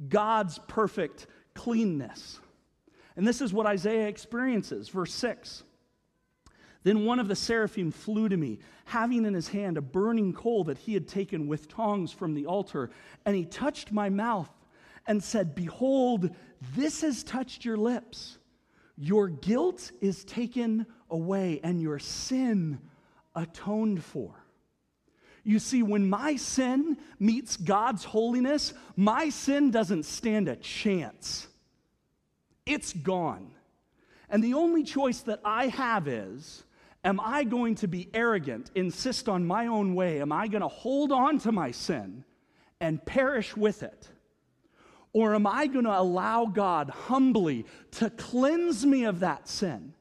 God's 0.09 0.59
perfect 0.67 1.27
cleanness. 1.53 2.39
And 3.15 3.25
this 3.25 3.41
is 3.41 3.53
what 3.53 3.65
Isaiah 3.65 4.07
experiences. 4.07 4.89
Verse 4.89 5.13
6. 5.13 5.63
Then 6.83 7.05
one 7.05 7.19
of 7.19 7.27
the 7.27 7.35
seraphim 7.35 7.91
flew 7.91 8.27
to 8.27 8.37
me, 8.37 8.59
having 8.85 9.25
in 9.25 9.33
his 9.33 9.49
hand 9.49 9.77
a 9.77 9.81
burning 9.81 10.33
coal 10.33 10.63
that 10.65 10.79
he 10.79 10.93
had 10.93 11.07
taken 11.07 11.47
with 11.47 11.67
tongs 11.67 12.11
from 12.11 12.33
the 12.33 12.47
altar. 12.47 12.89
And 13.25 13.35
he 13.35 13.45
touched 13.45 13.91
my 13.91 14.09
mouth 14.09 14.49
and 15.07 15.23
said, 15.23 15.55
Behold, 15.55 16.35
this 16.75 17.01
has 17.01 17.23
touched 17.23 17.65
your 17.65 17.77
lips. 17.77 18.37
Your 18.97 19.27
guilt 19.27 19.91
is 19.99 20.23
taken 20.23 20.85
away, 21.09 21.59
and 21.63 21.81
your 21.81 21.99
sin 21.99 22.79
atoned 23.35 24.03
for. 24.03 24.35
You 25.43 25.57
see, 25.57 25.81
when 25.81 26.07
my 26.07 26.35
sin 26.35 26.97
meets 27.19 27.57
God's 27.57 28.03
holiness, 28.03 28.73
my 28.95 29.29
sin 29.29 29.71
doesn't 29.71 30.05
stand 30.05 30.47
a 30.47 30.55
chance. 30.55 31.47
It's 32.65 32.93
gone. 32.93 33.51
And 34.29 34.43
the 34.43 34.53
only 34.53 34.83
choice 34.83 35.21
that 35.21 35.41
I 35.43 35.67
have 35.67 36.07
is 36.07 36.63
am 37.03 37.19
I 37.19 37.43
going 37.43 37.75
to 37.75 37.87
be 37.87 38.09
arrogant, 38.13 38.69
insist 38.75 39.27
on 39.27 39.45
my 39.45 39.65
own 39.65 39.95
way? 39.95 40.21
Am 40.21 40.31
I 40.31 40.47
going 40.47 40.61
to 40.61 40.67
hold 40.67 41.11
on 41.11 41.39
to 41.39 41.51
my 41.51 41.71
sin 41.71 42.23
and 42.79 43.03
perish 43.03 43.57
with 43.57 43.81
it? 43.81 44.09
Or 45.13 45.35
am 45.35 45.45
I 45.45 45.67
going 45.67 45.85
to 45.85 45.99
allow 45.99 46.45
God 46.45 46.89
humbly 46.89 47.65
to 47.91 48.09
cleanse 48.09 48.85
me 48.85 49.03
of 49.03 49.19
that 49.19 49.47
sin? 49.47 49.93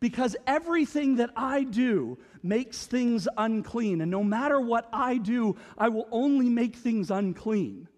Because 0.00 0.36
everything 0.46 1.16
that 1.16 1.30
I 1.36 1.64
do 1.64 2.18
makes 2.42 2.86
things 2.86 3.28
unclean. 3.36 4.00
And 4.00 4.10
no 4.10 4.22
matter 4.22 4.60
what 4.60 4.88
I 4.92 5.18
do, 5.18 5.56
I 5.76 5.88
will 5.88 6.06
only 6.10 6.48
make 6.48 6.76
things 6.76 7.10
unclean. 7.10 7.88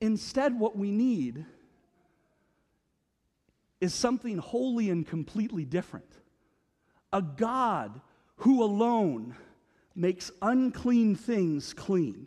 Instead, 0.00 0.58
what 0.58 0.76
we 0.76 0.90
need 0.90 1.44
is 3.80 3.94
something 3.94 4.38
wholly 4.38 4.90
and 4.90 5.06
completely 5.06 5.64
different 5.64 6.04
a 7.12 7.22
God 7.22 8.00
who 8.36 8.62
alone 8.62 9.34
makes 9.94 10.30
unclean 10.42 11.16
things 11.16 11.72
clean. 11.72 12.26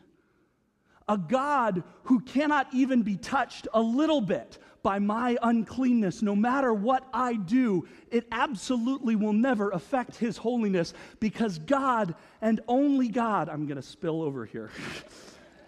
A 1.12 1.18
God 1.18 1.84
who 2.04 2.22
cannot 2.22 2.68
even 2.74 3.02
be 3.02 3.18
touched 3.18 3.68
a 3.74 3.82
little 3.82 4.22
bit 4.22 4.58
by 4.82 4.98
my 4.98 5.38
uncleanness. 5.44 6.22
No 6.22 6.38
matter 6.38 6.74
what 6.74 7.06
I 7.14 7.34
do, 7.34 7.86
it 8.10 8.26
absolutely 8.32 9.18
will 9.18 9.34
never 9.34 9.72
affect 9.72 10.16
his 10.16 10.38
holiness 10.38 10.94
because 11.20 11.60
God 11.60 12.16
and 12.42 12.62
only 12.66 13.10
God, 13.10 13.50
I'm 13.50 13.66
going 13.66 13.76
to 13.76 13.82
spill 13.82 14.22
over 14.22 14.46
here, 14.46 14.72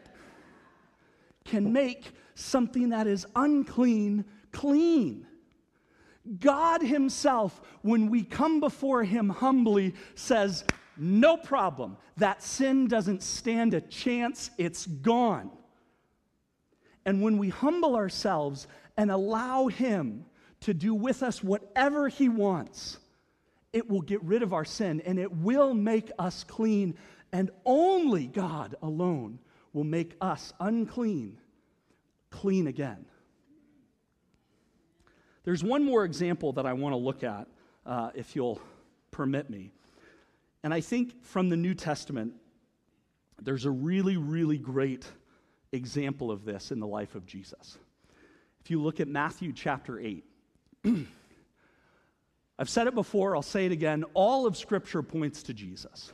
can 1.43 1.73
make 1.73 2.13
something 2.35 2.91
that 2.91 3.05
is 3.05 3.25
unclean 3.35 4.23
clean. 4.53 5.27
God 6.39 6.81
Himself, 6.81 7.59
when 7.81 8.09
we 8.09 8.23
come 8.23 8.61
before 8.61 9.03
Him 9.03 9.27
humbly, 9.27 9.93
says, 10.15 10.63
No 10.97 11.37
problem. 11.37 11.97
That 12.17 12.43
sin 12.43 12.87
doesn't 12.87 13.23
stand 13.23 13.73
a 13.73 13.81
chance, 13.81 14.51
it's 14.57 14.85
gone. 14.85 15.49
And 17.05 17.21
when 17.21 17.37
we 17.37 17.49
humble 17.49 17.95
ourselves 17.95 18.67
and 18.95 19.11
allow 19.11 19.67
Him 19.67 20.25
to 20.61 20.73
do 20.73 20.93
with 20.93 21.23
us 21.23 21.43
whatever 21.43 22.07
He 22.07 22.29
wants, 22.29 22.99
it 23.73 23.89
will 23.89 24.01
get 24.01 24.23
rid 24.23 24.43
of 24.43 24.53
our 24.53 24.65
sin 24.65 25.01
and 25.05 25.19
it 25.19 25.31
will 25.31 25.73
make 25.73 26.11
us 26.19 26.43
clean. 26.43 26.95
And 27.31 27.49
only 27.65 28.27
God 28.27 28.75
alone 28.81 29.39
will 29.73 29.83
make 29.83 30.15
us 30.21 30.53
unclean 30.59 31.37
clean 32.33 32.67
again. 32.67 33.05
There's 35.43 35.63
one 35.63 35.83
more 35.83 36.03
example 36.03 36.53
that 36.53 36.65
I 36.65 36.73
want 36.73 36.93
to 36.93 36.97
look 36.97 37.23
at, 37.23 37.47
uh, 37.85 38.09
if 38.15 38.35
you'll 38.35 38.59
permit 39.11 39.49
me. 39.49 39.71
And 40.63 40.73
I 40.73 40.81
think 40.81 41.23
from 41.23 41.49
the 41.49 41.57
New 41.57 41.73
Testament, 41.73 42.33
there's 43.41 43.65
a 43.65 43.71
really, 43.71 44.17
really 44.17 44.57
great 44.57 45.05
example 45.71 46.31
of 46.31 46.45
this 46.45 46.71
in 46.71 46.79
the 46.79 46.87
life 46.87 47.15
of 47.15 47.25
Jesus. 47.25 47.77
If 48.63 48.71
you 48.71 48.81
look 48.81 48.99
at 48.99 49.07
Matthew 49.07 49.51
chapter 49.51 49.99
8, 49.99 50.23
I've 52.59 52.69
said 52.69 52.87
it 52.87 52.95
before, 52.95 53.35
I'll 53.35 53.41
say 53.41 53.65
it 53.65 53.71
again. 53.71 54.05
All 54.13 54.45
of 54.45 54.55
Scripture 54.55 55.03
points 55.03 55.43
to 55.43 55.53
Jesus. 55.53 56.13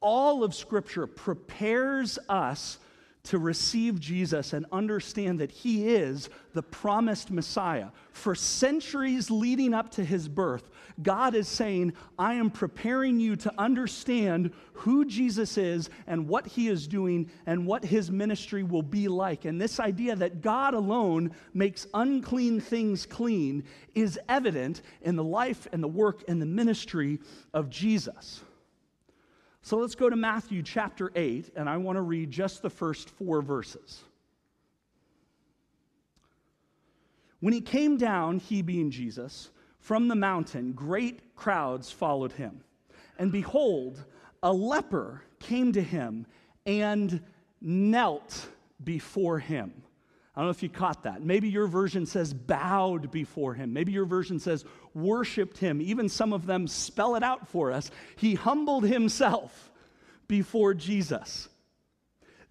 All 0.00 0.44
of 0.44 0.54
Scripture 0.54 1.08
prepares 1.08 2.18
us 2.28 2.78
to 3.24 3.38
receive 3.38 3.98
Jesus 3.98 4.52
and 4.52 4.64
understand 4.70 5.40
that 5.40 5.50
he 5.50 5.88
is 5.88 6.30
the 6.54 6.62
promised 6.62 7.30
Messiah. 7.30 7.88
For 8.12 8.34
centuries 8.34 9.30
leading 9.30 9.74
up 9.74 9.90
to 9.92 10.04
his 10.04 10.28
birth, 10.28 10.70
God 11.02 11.34
is 11.34 11.46
saying, 11.46 11.92
I 12.18 12.34
am 12.34 12.50
preparing 12.50 13.20
you 13.20 13.36
to 13.36 13.52
understand 13.56 14.52
who 14.72 15.04
Jesus 15.04 15.56
is 15.56 15.90
and 16.06 16.28
what 16.28 16.46
he 16.46 16.68
is 16.68 16.88
doing 16.88 17.30
and 17.46 17.66
what 17.66 17.84
his 17.84 18.10
ministry 18.10 18.62
will 18.62 18.82
be 18.82 19.08
like. 19.08 19.44
And 19.44 19.60
this 19.60 19.78
idea 19.78 20.16
that 20.16 20.40
God 20.40 20.74
alone 20.74 21.32
makes 21.54 21.86
unclean 21.94 22.60
things 22.60 23.06
clean 23.06 23.64
is 23.94 24.18
evident 24.28 24.82
in 25.02 25.16
the 25.16 25.24
life 25.24 25.68
and 25.72 25.82
the 25.82 25.88
work 25.88 26.24
and 26.26 26.42
the 26.42 26.46
ministry 26.46 27.20
of 27.54 27.70
Jesus. 27.70 28.42
So 29.62 29.76
let's 29.76 29.94
go 29.94 30.08
to 30.08 30.16
Matthew 30.16 30.62
chapter 30.62 31.12
8, 31.14 31.52
and 31.54 31.68
I 31.68 31.76
want 31.76 31.96
to 31.96 32.02
read 32.02 32.30
just 32.30 32.62
the 32.62 32.70
first 32.70 33.10
four 33.10 33.42
verses. 33.42 34.02
When 37.40 37.52
he 37.52 37.60
came 37.60 37.98
down, 37.98 38.38
he 38.38 38.62
being 38.62 38.90
Jesus, 38.90 39.50
from 39.88 40.06
the 40.06 40.14
mountain, 40.14 40.72
great 40.72 41.34
crowds 41.34 41.90
followed 41.90 42.32
him. 42.32 42.60
And 43.18 43.32
behold, 43.32 44.04
a 44.42 44.52
leper 44.52 45.22
came 45.40 45.72
to 45.72 45.82
him 45.82 46.26
and 46.66 47.22
knelt 47.62 48.48
before 48.84 49.38
him. 49.38 49.72
I 50.36 50.40
don't 50.40 50.48
know 50.48 50.50
if 50.50 50.62
you 50.62 50.68
caught 50.68 51.04
that. 51.04 51.22
Maybe 51.22 51.48
your 51.48 51.66
version 51.66 52.04
says 52.04 52.34
bowed 52.34 53.10
before 53.10 53.54
him. 53.54 53.72
Maybe 53.72 53.90
your 53.90 54.04
version 54.04 54.38
says 54.38 54.66
worshiped 54.92 55.56
him. 55.56 55.80
Even 55.80 56.10
some 56.10 56.34
of 56.34 56.44
them 56.44 56.68
spell 56.68 57.14
it 57.14 57.22
out 57.22 57.48
for 57.48 57.72
us. 57.72 57.90
He 58.16 58.34
humbled 58.34 58.84
himself 58.84 59.70
before 60.26 60.74
Jesus. 60.74 61.48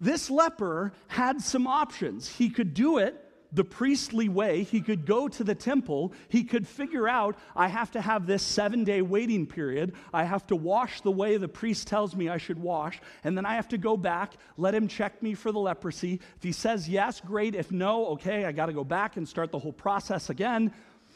This 0.00 0.28
leper 0.28 0.92
had 1.06 1.40
some 1.40 1.68
options. 1.68 2.28
He 2.28 2.50
could 2.50 2.74
do 2.74 2.98
it 2.98 3.27
the 3.52 3.64
priestly 3.64 4.28
way. 4.28 4.62
He 4.62 4.80
could 4.80 5.06
go 5.06 5.28
to 5.28 5.44
the 5.44 5.54
temple. 5.54 6.12
He 6.28 6.44
could 6.44 6.66
figure 6.66 7.08
out, 7.08 7.36
I 7.56 7.68
have 7.68 7.90
to 7.92 8.00
have 8.00 8.26
this 8.26 8.42
seven 8.42 8.84
day 8.84 9.02
waiting 9.02 9.46
period. 9.46 9.94
I 10.12 10.24
have 10.24 10.46
to 10.48 10.56
wash 10.56 11.00
the 11.00 11.10
way 11.10 11.36
the 11.36 11.48
priest 11.48 11.86
tells 11.86 12.14
me 12.14 12.28
I 12.28 12.38
should 12.38 12.58
wash. 12.58 13.00
And 13.24 13.36
then 13.36 13.46
I 13.46 13.54
have 13.54 13.68
to 13.68 13.78
go 13.78 13.96
back, 13.96 14.34
let 14.56 14.74
him 14.74 14.88
check 14.88 15.22
me 15.22 15.34
for 15.34 15.52
the 15.52 15.58
leprosy. 15.58 16.20
If 16.36 16.42
he 16.42 16.52
says 16.52 16.88
yes, 16.88 17.20
great. 17.20 17.54
If 17.54 17.72
no, 17.72 18.06
okay, 18.08 18.44
I 18.44 18.52
got 18.52 18.66
to 18.66 18.72
go 18.72 18.84
back 18.84 19.16
and 19.16 19.26
start 19.26 19.50
the 19.50 19.58
whole 19.58 19.72
process 19.72 20.30
again. 20.30 20.72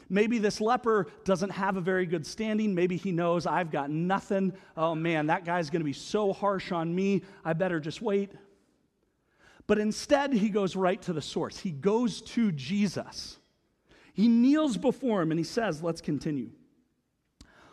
Maybe 0.09 0.39
this 0.39 0.61
leper 0.61 1.07
doesn't 1.25 1.51
have 1.51 1.77
a 1.77 1.81
very 1.81 2.05
good 2.07 2.27
standing. 2.27 2.75
Maybe 2.75 2.97
he 2.97 3.13
knows 3.13 3.47
I've 3.47 3.71
got 3.71 3.91
nothing. 3.91 4.53
Oh 4.77 4.95
man, 4.95 5.27
that 5.29 5.45
guy's 5.45 5.71
going 5.71 5.81
to 5.81 5.87
be 5.87 5.93
so 5.93 6.33
harsh 6.33 6.71
on 6.73 6.95
me. 6.95 7.23
I 7.45 7.53
better 7.55 7.81
just 7.81 8.03
wait. 8.03 8.33
But 9.67 9.79
instead, 9.79 10.33
he 10.33 10.49
goes 10.49 10.77
right 10.77 11.01
to 11.03 11.13
the 11.13 11.23
source. 11.23 11.59
He 11.59 11.71
goes 11.71 12.21
to 12.23 12.53
Jesus. 12.53 13.39
He 14.13 14.29
kneels 14.29 14.77
before 14.77 15.23
him 15.23 15.31
and 15.31 15.39
he 15.39 15.45
says, 15.45 15.83
Let's 15.83 16.01
continue. 16.01 16.51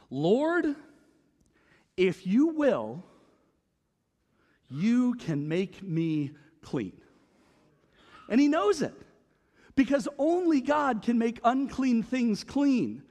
Lord, 0.09 0.75
if 1.97 2.25
you 2.25 2.47
will, 2.47 3.03
you 4.69 5.15
can 5.15 5.47
make 5.47 5.83
me 5.83 6.31
clean. 6.61 6.93
And 8.29 8.39
he 8.39 8.47
knows 8.47 8.81
it 8.81 8.93
because 9.75 10.07
only 10.17 10.61
God 10.61 11.01
can 11.01 11.17
make 11.17 11.39
unclean 11.43 12.03
things 12.03 12.43
clean. 12.43 13.03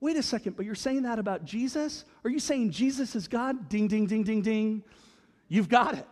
Wait 0.00 0.16
a 0.16 0.22
second, 0.22 0.56
but 0.56 0.64
you're 0.64 0.74
saying 0.74 1.02
that 1.02 1.18
about 1.18 1.44
Jesus? 1.44 2.04
Are 2.22 2.30
you 2.30 2.38
saying 2.38 2.70
Jesus 2.70 3.16
is 3.16 3.26
God? 3.26 3.68
Ding, 3.68 3.88
ding, 3.88 4.06
ding, 4.06 4.22
ding, 4.22 4.42
ding. 4.42 4.82
You've 5.48 5.68
got 5.68 5.94
it. 5.94 6.06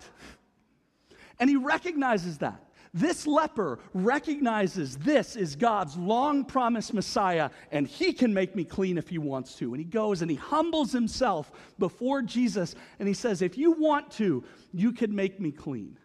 And 1.39 1.51
he 1.51 1.57
recognizes 1.57 2.39
that. 2.39 2.63
This 2.95 3.27
leper 3.27 3.79
recognizes 3.93 4.97
this 4.97 5.37
is 5.37 5.55
God's 5.55 5.97
long 5.99 6.47
promised 6.47 6.95
Messiah, 6.95 7.51
and 7.71 7.87
he 7.87 8.15
can 8.15 8.33
make 8.33 8.57
me 8.57 8.65
clean 8.65 8.97
if 8.97 9.09
he 9.09 9.19
wants 9.19 9.55
to. 9.57 9.75
And 9.75 9.79
he 9.79 9.85
goes 9.85 10.23
and 10.23 10.31
he 10.31 10.37
humbles 10.37 10.93
himself 10.93 11.53
before 11.79 12.23
Jesus, 12.23 12.75
and 12.99 13.07
he 13.07 13.13
says, 13.13 13.43
If 13.43 13.59
you 13.59 13.73
want 13.73 14.11
to, 14.13 14.43
you 14.73 14.93
can 14.93 15.15
make 15.15 15.39
me 15.39 15.53
clean. 15.53 15.99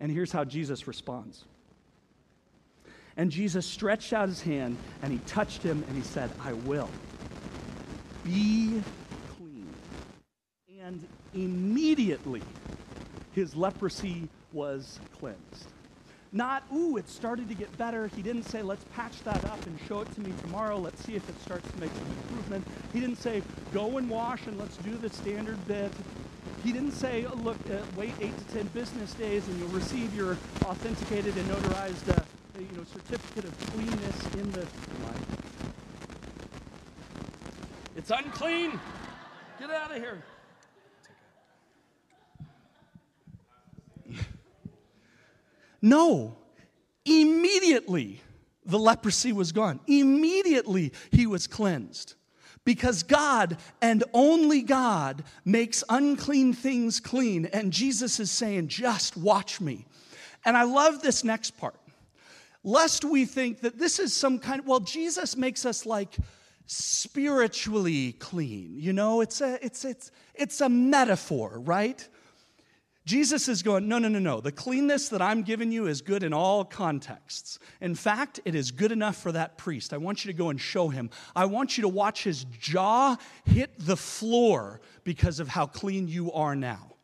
And 0.00 0.12
here's 0.12 0.30
how 0.30 0.44
Jesus 0.44 0.86
responds. 0.86 1.44
And 3.16 3.32
Jesus 3.32 3.66
stretched 3.66 4.12
out 4.12 4.28
his 4.28 4.40
hand 4.40 4.76
and 5.02 5.12
he 5.12 5.18
touched 5.20 5.62
him 5.62 5.84
and 5.88 5.96
he 5.96 6.04
said, 6.04 6.30
I 6.44 6.52
will. 6.52 6.88
Be 8.24 8.80
clean. 9.36 9.66
And 10.80 11.04
immediately 11.34 12.42
his 13.32 13.56
leprosy 13.56 14.28
was 14.52 14.98
cleansed. 15.18 15.68
not, 16.32 16.62
ooh, 16.74 16.96
it 16.96 17.08
started 17.08 17.48
to 17.48 17.54
get 17.54 17.76
better. 17.78 18.08
He 18.08 18.22
didn't 18.22 18.42
say, 18.44 18.62
let's 18.62 18.84
patch 18.94 19.22
that 19.24 19.42
up 19.46 19.64
and 19.66 19.78
show 19.88 20.00
it 20.00 20.14
to 20.14 20.20
me 20.20 20.32
tomorrow. 20.42 20.76
Let's 20.76 21.02
see 21.04 21.14
if 21.14 21.28
it 21.28 21.40
starts 21.40 21.70
to 21.70 21.80
make 21.80 21.90
some 21.92 22.06
improvement. 22.06 22.66
He 22.92 23.00
didn't 23.00 23.16
say, 23.16 23.42
go 23.72 23.98
and 23.98 24.08
wash 24.10 24.46
and 24.46 24.58
let's 24.58 24.76
do 24.78 24.96
the 24.96 25.08
standard 25.08 25.58
bit. 25.66 25.92
He 26.64 26.72
didn't 26.72 26.92
say, 26.92 27.26
look, 27.42 27.56
uh, 27.70 27.78
wait 27.96 28.12
eight 28.20 28.36
to 28.36 28.44
ten 28.54 28.66
business 28.68 29.14
days 29.14 29.46
and 29.48 29.58
you'll 29.58 29.68
receive 29.68 30.14
your 30.14 30.36
authenticated 30.64 31.36
and 31.36 31.48
notarized 31.48 32.08
uh, 32.10 32.22
you 32.58 32.76
know, 32.76 32.84
certificate 32.84 33.44
of 33.44 33.58
cleanness 33.72 34.34
in 34.34 34.50
the 34.52 34.60
line. 34.60 35.26
It's 37.96 38.10
unclean. 38.10 38.78
Get 39.58 39.70
out 39.70 39.90
of 39.90 39.96
here. 39.96 40.22
No. 45.80 46.36
Immediately, 47.04 48.20
the 48.64 48.78
leprosy 48.78 49.32
was 49.32 49.52
gone. 49.52 49.80
Immediately, 49.86 50.92
he 51.10 51.26
was 51.26 51.46
cleansed. 51.46 52.14
Because 52.64 53.02
God 53.02 53.56
and 53.80 54.04
only 54.12 54.60
God 54.60 55.24
makes 55.44 55.82
unclean 55.88 56.52
things 56.52 57.00
clean. 57.00 57.46
And 57.46 57.72
Jesus 57.72 58.20
is 58.20 58.30
saying, 58.30 58.68
just 58.68 59.16
watch 59.16 59.60
me. 59.60 59.86
And 60.44 60.56
I 60.56 60.64
love 60.64 61.00
this 61.00 61.24
next 61.24 61.52
part. 61.52 61.76
Lest 62.62 63.04
we 63.04 63.24
think 63.24 63.60
that 63.60 63.78
this 63.78 63.98
is 63.98 64.14
some 64.14 64.38
kind 64.38 64.60
of, 64.60 64.66
well, 64.66 64.80
Jesus 64.80 65.36
makes 65.36 65.64
us 65.64 65.86
like 65.86 66.16
spiritually 66.66 68.12
clean. 68.12 68.74
You 68.76 68.92
know, 68.92 69.22
it's 69.22 69.40
a, 69.40 69.64
it's, 69.64 69.86
it's, 69.86 70.10
it's 70.34 70.60
a 70.60 70.68
metaphor, 70.68 71.60
right? 71.60 72.06
Jesus 73.08 73.48
is 73.48 73.62
going, 73.62 73.88
no, 73.88 73.98
no, 73.98 74.08
no, 74.08 74.18
no. 74.18 74.38
The 74.42 74.52
cleanness 74.52 75.08
that 75.08 75.22
I'm 75.22 75.42
giving 75.42 75.72
you 75.72 75.86
is 75.86 76.02
good 76.02 76.22
in 76.22 76.34
all 76.34 76.62
contexts. 76.62 77.58
In 77.80 77.94
fact, 77.94 78.38
it 78.44 78.54
is 78.54 78.70
good 78.70 78.92
enough 78.92 79.16
for 79.16 79.32
that 79.32 79.56
priest. 79.56 79.94
I 79.94 79.96
want 79.96 80.26
you 80.26 80.30
to 80.30 80.36
go 80.36 80.50
and 80.50 80.60
show 80.60 80.90
him. 80.90 81.08
I 81.34 81.46
want 81.46 81.78
you 81.78 81.82
to 81.82 81.88
watch 81.88 82.22
his 82.22 82.44
jaw 82.44 83.16
hit 83.46 83.70
the 83.78 83.96
floor 83.96 84.82
because 85.04 85.40
of 85.40 85.48
how 85.48 85.64
clean 85.64 86.06
you 86.06 86.30
are 86.32 86.54
now 86.54 86.97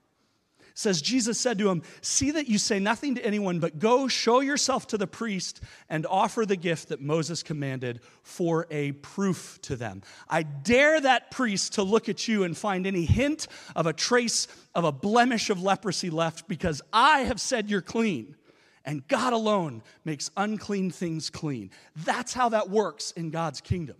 says 0.74 1.00
Jesus 1.00 1.38
said 1.38 1.58
to 1.58 1.70
him, 1.70 1.82
"See 2.00 2.32
that 2.32 2.48
you 2.48 2.58
say 2.58 2.80
nothing 2.80 3.14
to 3.14 3.24
anyone, 3.24 3.60
but 3.60 3.78
go 3.78 4.08
show 4.08 4.40
yourself 4.40 4.88
to 4.88 4.98
the 4.98 5.06
priest 5.06 5.60
and 5.88 6.04
offer 6.04 6.44
the 6.44 6.56
gift 6.56 6.88
that 6.88 7.00
Moses 7.00 7.42
commanded 7.42 8.00
for 8.22 8.66
a 8.70 8.92
proof 8.92 9.60
to 9.62 9.76
them." 9.76 10.02
I 10.28 10.42
dare 10.42 11.00
that 11.00 11.30
priest 11.30 11.74
to 11.74 11.82
look 11.82 12.08
at 12.08 12.26
you 12.26 12.42
and 12.42 12.56
find 12.56 12.86
any 12.86 13.04
hint 13.04 13.46
of 13.76 13.86
a 13.86 13.92
trace 13.92 14.48
of 14.74 14.84
a 14.84 14.92
blemish 14.92 15.48
of 15.48 15.62
leprosy 15.62 16.10
left 16.10 16.48
because 16.48 16.82
I 16.92 17.20
have 17.20 17.40
said 17.40 17.70
you're 17.70 17.80
clean. 17.80 18.36
And 18.84 19.06
God 19.08 19.32
alone 19.32 19.82
makes 20.04 20.30
unclean 20.36 20.90
things 20.90 21.30
clean. 21.30 21.70
That's 21.96 22.34
how 22.34 22.50
that 22.50 22.68
works 22.68 23.12
in 23.12 23.30
God's 23.30 23.62
kingdom. 23.62 23.96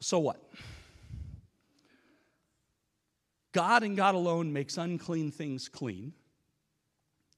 So 0.00 0.20
what? 0.20 0.40
God 3.52 3.82
and 3.82 3.96
God 3.96 4.14
alone 4.14 4.52
makes 4.52 4.76
unclean 4.76 5.30
things 5.30 5.68
clean. 5.68 6.12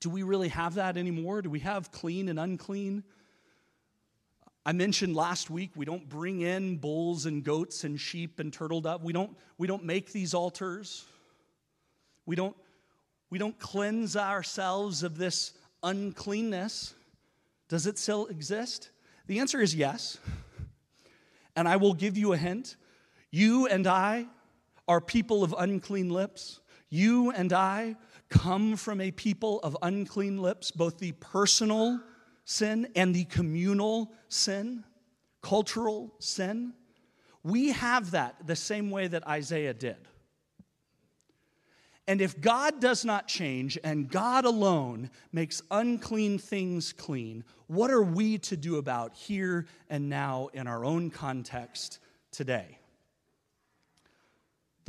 Do 0.00 0.10
we 0.10 0.22
really 0.22 0.48
have 0.48 0.74
that 0.74 0.96
anymore? 0.96 1.42
Do 1.42 1.50
we 1.50 1.60
have 1.60 1.92
clean 1.92 2.28
and 2.28 2.38
unclean? 2.38 3.04
I 4.64 4.72
mentioned 4.72 5.14
last 5.14 5.50
week 5.50 5.70
we 5.74 5.84
don't 5.84 6.08
bring 6.08 6.40
in 6.40 6.76
bulls 6.76 7.26
and 7.26 7.44
goats 7.44 7.84
and 7.84 7.98
sheep 8.00 8.40
and 8.40 8.52
turtle 8.52 8.80
dove. 8.80 9.02
We 9.02 9.12
don't, 9.12 9.36
we 9.58 9.66
don't 9.66 9.84
make 9.84 10.12
these 10.12 10.34
altars. 10.34 11.04
We 12.26 12.36
don't, 12.36 12.56
we 13.30 13.38
don't 13.38 13.58
cleanse 13.58 14.16
ourselves 14.16 15.02
of 15.02 15.16
this 15.16 15.52
uncleanness. 15.82 16.94
Does 17.68 17.86
it 17.86 17.98
still 17.98 18.26
exist? 18.26 18.90
The 19.26 19.38
answer 19.38 19.60
is 19.60 19.74
yes. 19.74 20.18
And 21.56 21.68
I 21.68 21.76
will 21.76 21.94
give 21.94 22.16
you 22.16 22.32
a 22.32 22.36
hint. 22.36 22.76
You 23.30 23.66
and 23.66 23.86
I 23.86 24.26
are 24.90 25.00
people 25.00 25.44
of 25.44 25.54
unclean 25.56 26.10
lips. 26.10 26.58
You 26.88 27.30
and 27.30 27.52
I 27.52 27.94
come 28.28 28.74
from 28.76 29.00
a 29.00 29.12
people 29.12 29.60
of 29.60 29.76
unclean 29.82 30.42
lips, 30.42 30.72
both 30.72 30.98
the 30.98 31.12
personal 31.12 32.00
sin 32.44 32.88
and 32.96 33.14
the 33.14 33.24
communal 33.26 34.10
sin, 34.28 34.82
cultural 35.42 36.12
sin. 36.18 36.72
We 37.44 37.70
have 37.70 38.10
that 38.10 38.48
the 38.48 38.56
same 38.56 38.90
way 38.90 39.06
that 39.06 39.24
Isaiah 39.28 39.74
did. 39.74 40.08
And 42.08 42.20
if 42.20 42.40
God 42.40 42.80
does 42.80 43.04
not 43.04 43.28
change 43.28 43.78
and 43.84 44.10
God 44.10 44.44
alone 44.44 45.10
makes 45.30 45.62
unclean 45.70 46.40
things 46.40 46.92
clean, 46.92 47.44
what 47.68 47.92
are 47.92 48.02
we 48.02 48.38
to 48.38 48.56
do 48.56 48.78
about 48.78 49.14
here 49.14 49.66
and 49.88 50.08
now 50.08 50.48
in 50.52 50.66
our 50.66 50.84
own 50.84 51.10
context 51.10 52.00
today? 52.32 52.79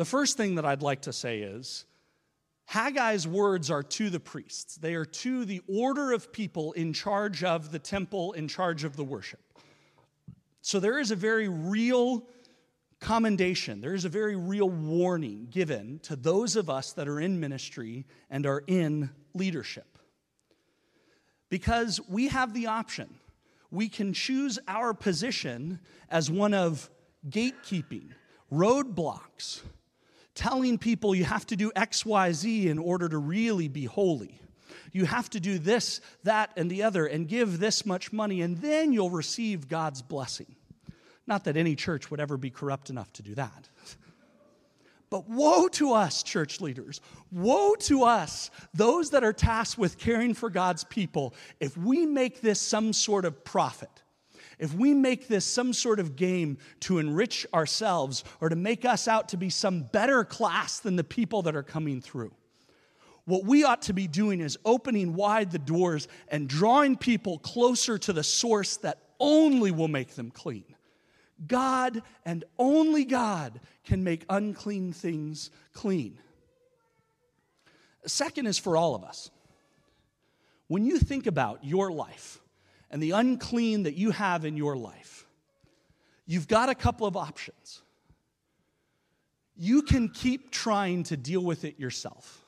The 0.02 0.06
first 0.06 0.36
thing 0.36 0.56
that 0.56 0.66
I'd 0.66 0.82
like 0.82 1.02
to 1.02 1.14
say 1.14 1.42
is 1.42 1.86
Haggai's 2.72 3.28
words 3.28 3.70
are 3.70 3.84
to 3.84 4.10
the 4.10 4.20
priests, 4.20 4.78
they 4.78 4.96
are 4.96 5.06
to 5.06 5.46
the 5.46 5.62
order 5.68 6.12
of 6.12 6.34
people 6.34 6.72
in 6.72 6.92
charge 6.92 7.44
of 7.44 7.72
the 7.72 7.78
temple, 7.78 8.34
in 8.34 8.48
charge 8.48 8.84
of 8.84 8.96
the 8.96 9.04
worship. 9.04 9.42
So 10.62 10.80
there 10.80 10.98
is 10.98 11.12
a 11.12 11.16
very 11.16 11.50
real 11.50 12.24
commendation, 13.00 13.80
there 13.80 13.94
is 13.94 14.04
a 14.04 14.10
very 14.10 14.36
real 14.36 14.72
warning 14.72 15.46
given 15.52 16.00
to 16.00 16.16
those 16.16 16.56
of 16.56 16.68
us 16.68 16.94
that 16.94 17.08
are 17.08 17.20
in 17.20 17.40
ministry 17.40 18.08
and 18.32 18.48
are 18.48 18.64
in 18.66 19.12
leadership. 19.36 20.00
Because 21.48 22.02
we 22.10 22.30
have 22.30 22.56
the 22.56 22.66
option. 22.66 23.20
We 23.70 23.88
can 23.88 24.14
choose 24.14 24.58
our 24.68 24.96
position 24.96 25.80
as 26.10 26.32
one 26.32 26.56
of 26.56 26.90
gatekeeping, 27.30 28.14
roadblocks, 28.52 29.62
telling 30.36 30.78
people 30.78 31.14
you 31.14 31.24
have 31.24 31.46
to 31.48 31.56
do 31.56 31.72
XYZ 31.72 32.66
in 32.66 32.78
order 32.78 33.08
to 33.10 33.18
really 33.18 33.68
be 33.68 33.86
holy. 33.86 34.40
You 34.92 35.06
have 35.06 35.30
to 35.32 35.40
do 35.40 35.58
this, 35.58 36.02
that, 36.24 36.52
and 36.58 36.70
the 36.70 36.84
other, 36.84 37.06
and 37.06 37.28
give 37.28 37.60
this 37.60 37.86
much 37.86 38.12
money, 38.12 38.42
and 38.42 38.58
then 38.58 38.92
you'll 38.92 39.10
receive 39.10 39.68
God's 39.68 40.02
blessing. 40.02 40.56
Not 41.28 41.46
that 41.46 41.56
any 41.56 41.76
church 41.76 42.12
would 42.12 42.20
ever 42.20 42.38
be 42.38 42.50
corrupt 42.50 42.90
enough 42.90 43.12
to 43.14 43.24
do 43.24 43.36
that. 43.36 43.70
But 45.10 45.28
woe 45.28 45.68
to 45.68 45.92
us, 45.92 46.24
church 46.24 46.62
leaders. 46.62 47.02
Woe 47.34 47.76
to 47.80 48.04
us, 48.04 48.50
those 48.74 49.10
that 49.10 49.26
are 49.26 49.34
tasked 49.34 49.78
with 49.78 49.98
caring 49.98 50.34
for 50.34 50.50
God's 50.50 50.86
people, 50.86 51.36
if 51.60 51.76
we 51.76 52.06
make 52.06 52.40
this 52.40 52.62
some 52.62 52.94
sort 52.94 53.26
of 53.26 53.44
profit 53.44 54.01
if 54.62 54.76
we 54.76 54.94
make 54.94 55.28
this 55.28 55.44
some 55.44 55.74
sort 55.74 56.00
of 56.00 56.16
game 56.16 56.60
to 56.82 57.00
enrich 57.00 57.48
ourselves 57.52 58.24
or 58.40 58.48
to 58.48 58.56
make 58.56 58.86
us 58.86 59.08
out 59.08 59.30
to 59.30 59.38
be 59.38 59.50
some 59.50 59.82
better 59.82 60.24
class 60.24 60.80
than 60.80 60.96
the 60.96 61.04
people 61.04 61.42
that 61.42 61.56
are 61.56 61.64
coming 61.64 62.00
through, 62.00 62.32
what 63.26 63.44
we 63.44 63.64
ought 63.64 63.82
to 63.84 63.94
be 63.94 64.08
doing 64.08 64.40
is 64.40 64.60
opening 64.64 65.16
wide 65.16 65.50
the 65.52 65.58
doors 65.58 66.08
and 66.28 66.48
drawing 66.48 66.96
people 66.96 67.40
closer 67.40 67.98
to 67.98 68.14
the 68.14 68.22
source 68.22 68.78
that 68.78 69.00
only 69.20 69.72
will 69.72 69.88
make 69.88 70.14
them 70.14 70.30
clean. 70.30 70.76
God 71.48 72.04
and 72.24 72.44
only 72.60 73.04
God 73.04 73.60
can 73.84 74.04
make 74.04 74.26
unclean 74.30 74.94
things 74.94 75.50
clean. 75.74 76.20
Second 78.06 78.46
is 78.46 78.60
for 78.60 78.78
all 78.78 78.94
of 78.94 79.04
us. 79.04 79.32
When 80.68 80.86
you 80.86 81.00
think 81.00 81.26
about 81.26 81.66
your 81.66 81.92
life, 81.92 82.41
and 82.92 83.02
the 83.02 83.12
unclean 83.12 83.84
that 83.84 83.96
you 83.96 84.12
have 84.12 84.46
in 84.46 84.58
your 84.58 84.76
life, 84.76 85.26
you've 86.28 86.48
got 86.48 86.70
a 86.70 86.76
couple 86.76 87.08
of 87.08 87.18
options. 87.18 87.82
You 89.56 89.82
can 89.82 90.10
keep 90.10 90.52
trying 90.52 91.04
to 91.04 91.18
deal 91.18 91.42
with 91.42 91.64
it 91.64 91.80
yourself. 91.80 92.46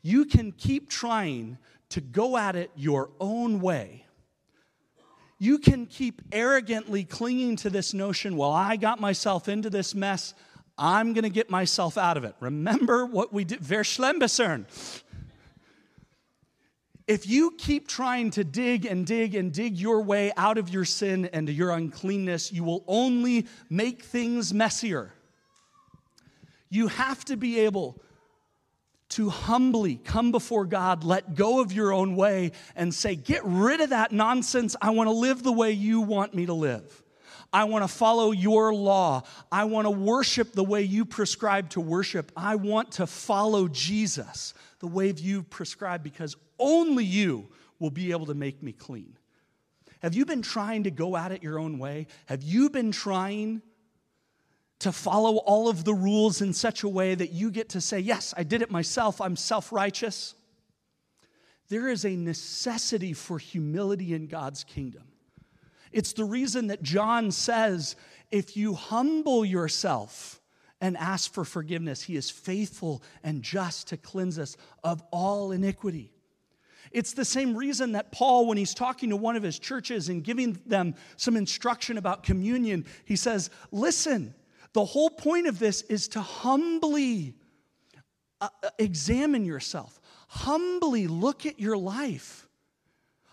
You 0.00 0.24
can 0.24 0.52
keep 0.52 0.88
trying 0.88 1.58
to 1.90 2.00
go 2.00 2.36
at 2.36 2.56
it 2.56 2.70
your 2.76 3.10
own 3.20 3.60
way. 3.60 4.06
You 5.38 5.58
can 5.58 5.86
keep 5.86 6.22
arrogantly 6.30 7.02
clinging 7.04 7.56
to 7.56 7.70
this 7.70 7.92
notion, 7.92 8.36
well, 8.36 8.52
I 8.52 8.76
got 8.76 9.00
myself 9.00 9.48
into 9.48 9.70
this 9.70 9.92
mess. 9.94 10.34
I'm 10.78 11.14
going 11.14 11.24
to 11.24 11.30
get 11.30 11.50
myself 11.50 11.98
out 11.98 12.16
of 12.16 12.24
it. 12.24 12.36
Remember 12.40 13.04
what 13.04 13.32
we 13.32 13.44
did, 13.44 13.60
Verschlimmbessern 13.60 14.66
if 17.12 17.26
you 17.26 17.50
keep 17.58 17.86
trying 17.88 18.30
to 18.30 18.42
dig 18.42 18.86
and 18.86 19.06
dig 19.06 19.34
and 19.34 19.52
dig 19.52 19.76
your 19.76 20.00
way 20.00 20.32
out 20.38 20.56
of 20.56 20.70
your 20.70 20.86
sin 20.86 21.26
and 21.26 21.46
your 21.46 21.70
uncleanness, 21.70 22.50
you 22.50 22.64
will 22.64 22.82
only 22.88 23.46
make 23.68 24.02
things 24.02 24.54
messier. 24.54 25.12
You 26.70 26.88
have 26.88 27.22
to 27.26 27.36
be 27.36 27.60
able 27.60 28.02
to 29.10 29.28
humbly 29.28 29.96
come 29.96 30.32
before 30.32 30.64
God, 30.64 31.04
let 31.04 31.34
go 31.34 31.60
of 31.60 31.70
your 31.70 31.92
own 31.92 32.16
way, 32.16 32.52
and 32.74 32.94
say, 32.94 33.14
Get 33.14 33.42
rid 33.44 33.82
of 33.82 33.90
that 33.90 34.12
nonsense. 34.12 34.74
I 34.80 34.88
want 34.88 35.08
to 35.08 35.14
live 35.14 35.42
the 35.42 35.52
way 35.52 35.72
you 35.72 36.00
want 36.00 36.34
me 36.34 36.46
to 36.46 36.54
live. 36.54 37.01
I 37.52 37.64
want 37.64 37.84
to 37.84 37.88
follow 37.88 38.30
your 38.30 38.74
law. 38.74 39.22
I 39.50 39.64
want 39.64 39.86
to 39.86 39.90
worship 39.90 40.52
the 40.52 40.64
way 40.64 40.82
you 40.82 41.04
prescribe 41.04 41.70
to 41.70 41.80
worship. 41.80 42.32
I 42.36 42.56
want 42.56 42.92
to 42.92 43.06
follow 43.06 43.68
Jesus 43.68 44.54
the 44.78 44.86
way 44.86 45.12
you 45.12 45.42
prescribe 45.42 46.02
because 46.02 46.34
only 46.58 47.04
you 47.04 47.48
will 47.78 47.90
be 47.90 48.12
able 48.12 48.26
to 48.26 48.34
make 48.34 48.62
me 48.62 48.72
clean. 48.72 49.18
Have 50.00 50.14
you 50.14 50.24
been 50.24 50.42
trying 50.42 50.84
to 50.84 50.90
go 50.90 51.16
at 51.16 51.30
it 51.30 51.42
your 51.42 51.58
own 51.58 51.78
way? 51.78 52.06
Have 52.26 52.42
you 52.42 52.70
been 52.70 52.90
trying 52.90 53.62
to 54.80 54.90
follow 54.90 55.36
all 55.36 55.68
of 55.68 55.84
the 55.84 55.94
rules 55.94 56.40
in 56.40 56.52
such 56.52 56.82
a 56.82 56.88
way 56.88 57.14
that 57.14 57.30
you 57.30 57.50
get 57.50 57.68
to 57.70 57.80
say, 57.80 58.00
Yes, 58.00 58.34
I 58.36 58.42
did 58.42 58.62
it 58.62 58.70
myself, 58.70 59.20
I'm 59.20 59.36
self 59.36 59.72
righteous? 59.72 60.34
There 61.68 61.88
is 61.88 62.04
a 62.04 62.16
necessity 62.16 63.12
for 63.12 63.38
humility 63.38 64.12
in 64.12 64.26
God's 64.26 64.64
kingdom. 64.64 65.04
It's 65.92 66.12
the 66.12 66.24
reason 66.24 66.68
that 66.68 66.82
John 66.82 67.30
says, 67.30 67.96
If 68.30 68.56
you 68.56 68.74
humble 68.74 69.44
yourself, 69.44 70.40
and 70.82 70.96
ask 70.96 71.32
for 71.32 71.44
forgiveness. 71.44 72.02
He 72.02 72.16
is 72.16 72.28
faithful 72.28 73.02
and 73.22 73.40
just 73.40 73.86
to 73.88 73.96
cleanse 73.96 74.36
us 74.36 74.56
of 74.82 75.00
all 75.12 75.52
iniquity. 75.52 76.10
It's 76.90 77.14
the 77.14 77.24
same 77.24 77.56
reason 77.56 77.92
that 77.92 78.10
Paul, 78.10 78.46
when 78.46 78.58
he's 78.58 78.74
talking 78.74 79.10
to 79.10 79.16
one 79.16 79.36
of 79.36 79.44
his 79.44 79.60
churches 79.60 80.08
and 80.08 80.24
giving 80.24 80.60
them 80.66 80.96
some 81.16 81.36
instruction 81.36 81.98
about 81.98 82.24
communion, 82.24 82.84
he 83.04 83.14
says, 83.14 83.48
Listen, 83.70 84.34
the 84.72 84.84
whole 84.84 85.08
point 85.08 85.46
of 85.46 85.60
this 85.60 85.82
is 85.82 86.08
to 86.08 86.20
humbly 86.20 87.34
uh, 88.40 88.48
uh, 88.62 88.70
examine 88.78 89.44
yourself, 89.44 90.00
humbly 90.26 91.06
look 91.06 91.46
at 91.46 91.60
your 91.60 91.76
life, 91.76 92.41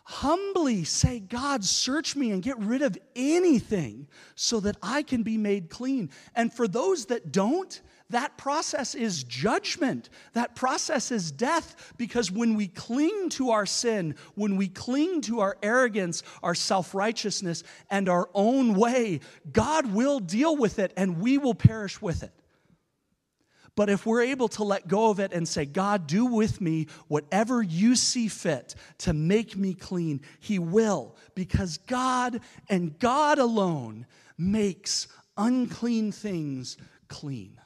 humbly 0.10 0.84
say, 0.84 1.20
God, 1.20 1.64
search 1.64 2.16
me 2.16 2.32
and 2.32 2.42
get 2.42 2.58
rid 2.58 2.82
of 2.82 2.98
anything 3.16 4.08
so 4.34 4.60
that 4.62 4.76
I 4.82 5.04
can 5.04 5.22
be 5.22 5.38
made 5.38 5.70
clean. 5.70 6.10
And 6.36 6.52
for 6.52 6.68
those 6.68 7.06
that 7.06 7.32
don't, 7.32 7.80
that 8.10 8.36
process 8.36 8.96
is 8.96 9.24
judgment. 9.24 10.10
That 10.34 10.56
process 10.56 11.12
is 11.12 11.32
death 11.32 11.94
because 11.98 12.32
when 12.32 12.56
we 12.56 12.68
cling 12.68 13.30
to 13.30 13.52
our 13.52 13.68
sin, 13.68 14.16
when 14.34 14.58
we 14.58 14.68
cling 14.68 15.22
to 15.22 15.42
our 15.42 15.60
arrogance, 15.62 16.24
our 16.42 16.56
self 16.56 16.96
righteousness, 16.96 17.64
and 17.92 18.10
our 18.10 18.32
own 18.34 18.74
way, 18.74 19.20
God 19.54 19.94
will 19.94 20.20
deal 20.20 20.58
with 20.58 20.80
it 20.80 20.92
and 20.98 21.22
we 21.22 21.38
will 21.38 21.54
perish 21.54 22.02
with 22.02 22.24
it. 22.24 22.34
But 23.80 23.90
if 23.90 24.06
we're 24.06 24.24
able 24.24 24.50
to 24.50 24.66
let 24.66 24.90
go 24.90 25.10
of 25.10 25.22
it 25.22 25.32
and 25.32 25.48
say, 25.48 25.64
God, 25.64 26.06
do 26.06 26.26
with 26.26 26.60
me 26.60 26.88
whatever 27.08 27.64
you 27.64 27.96
see 27.96 28.28
fit 28.28 28.76
to 28.98 29.14
make 29.14 29.56
me 29.56 29.74
clean, 29.74 30.20
He 30.42 30.60
will, 30.60 31.16
because 31.34 31.78
God 31.78 32.42
and 32.68 33.00
God 33.00 33.40
alone 33.40 34.06
makes 34.38 35.08
unclean 35.38 36.12
things 36.12 36.76
clean. 37.08 37.58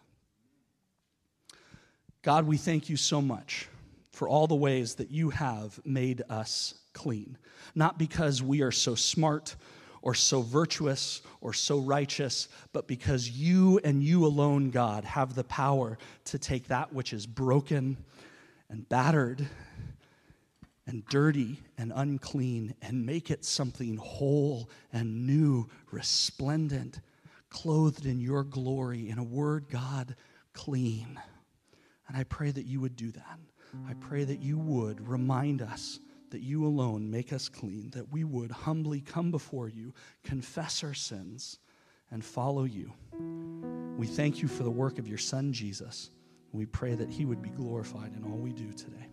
God, 2.21 2.45
we 2.45 2.57
thank 2.57 2.89
you 2.89 2.95
so 2.95 3.19
much 3.19 3.67
for 4.11 4.29
all 4.29 4.45
the 4.45 4.53
ways 4.53 4.93
that 4.97 5.09
you 5.09 5.31
have 5.31 5.79
made 5.83 6.21
us 6.29 6.75
clean. 6.93 7.39
Not 7.73 7.97
because 7.97 8.39
we 8.39 8.61
are 8.61 8.71
so 8.71 8.93
smart 8.93 9.55
or 10.03 10.13
so 10.13 10.41
virtuous 10.41 11.21
or 11.39 11.53
so 11.53 11.79
righteous, 11.79 12.49
but 12.73 12.87
because 12.87 13.29
you 13.29 13.79
and 13.85 14.03
you 14.03 14.25
alone, 14.25 14.69
God, 14.69 15.05
have 15.05 15.33
the 15.33 15.45
power 15.45 15.97
to 16.25 16.37
take 16.37 16.67
that 16.67 16.93
which 16.93 17.13
is 17.13 17.25
broken 17.25 17.95
and 18.69 18.87
battered 18.89 19.47
and 20.85 21.05
dirty 21.07 21.57
and 21.77 21.93
unclean 21.95 22.75
and 22.81 23.05
make 23.05 23.31
it 23.31 23.45
something 23.45 23.95
whole 23.95 24.69
and 24.91 25.25
new, 25.25 25.69
resplendent, 25.89 26.99
clothed 27.49 28.05
in 28.05 28.19
your 28.19 28.43
glory. 28.43 29.09
In 29.09 29.19
a 29.19 29.23
word, 29.23 29.67
God, 29.69 30.17
clean. 30.51 31.17
And 32.09 32.17
I 32.17 32.25
pray 32.25 32.51
that 32.51 32.65
you 32.65 32.81
would 32.81 32.97
do 32.97 33.11
that. 33.11 33.39
I 33.89 33.93
pray 33.93 34.25
that 34.25 34.39
you 34.39 34.59
would 34.59 35.07
remind 35.07 35.61
us 35.61 35.99
that 36.33 36.41
you 36.41 36.65
alone 36.65 37.11
make 37.11 37.31
us 37.31 37.47
clean, 37.47 37.91
that 37.91 38.11
we 38.11 38.23
would 38.23 38.49
humbly 38.49 38.99
come 38.99 39.29
before 39.29 39.69
you, 39.69 39.93
confess 40.23 40.83
our 40.83 40.95
sins, 40.95 41.59
and 42.09 42.25
follow 42.25 42.63
you. 42.63 42.91
We 43.99 44.07
thank 44.07 44.41
you 44.41 44.47
for 44.47 44.63
the 44.63 44.71
work 44.71 44.97
of 44.97 45.07
your 45.07 45.19
Son, 45.19 45.53
Jesus. 45.53 46.09
We 46.51 46.65
pray 46.65 46.95
that 46.95 47.11
he 47.11 47.25
would 47.25 47.43
be 47.43 47.49
glorified 47.49 48.15
in 48.15 48.23
all 48.23 48.37
we 48.37 48.51
do 48.51 48.73
today. 48.73 49.12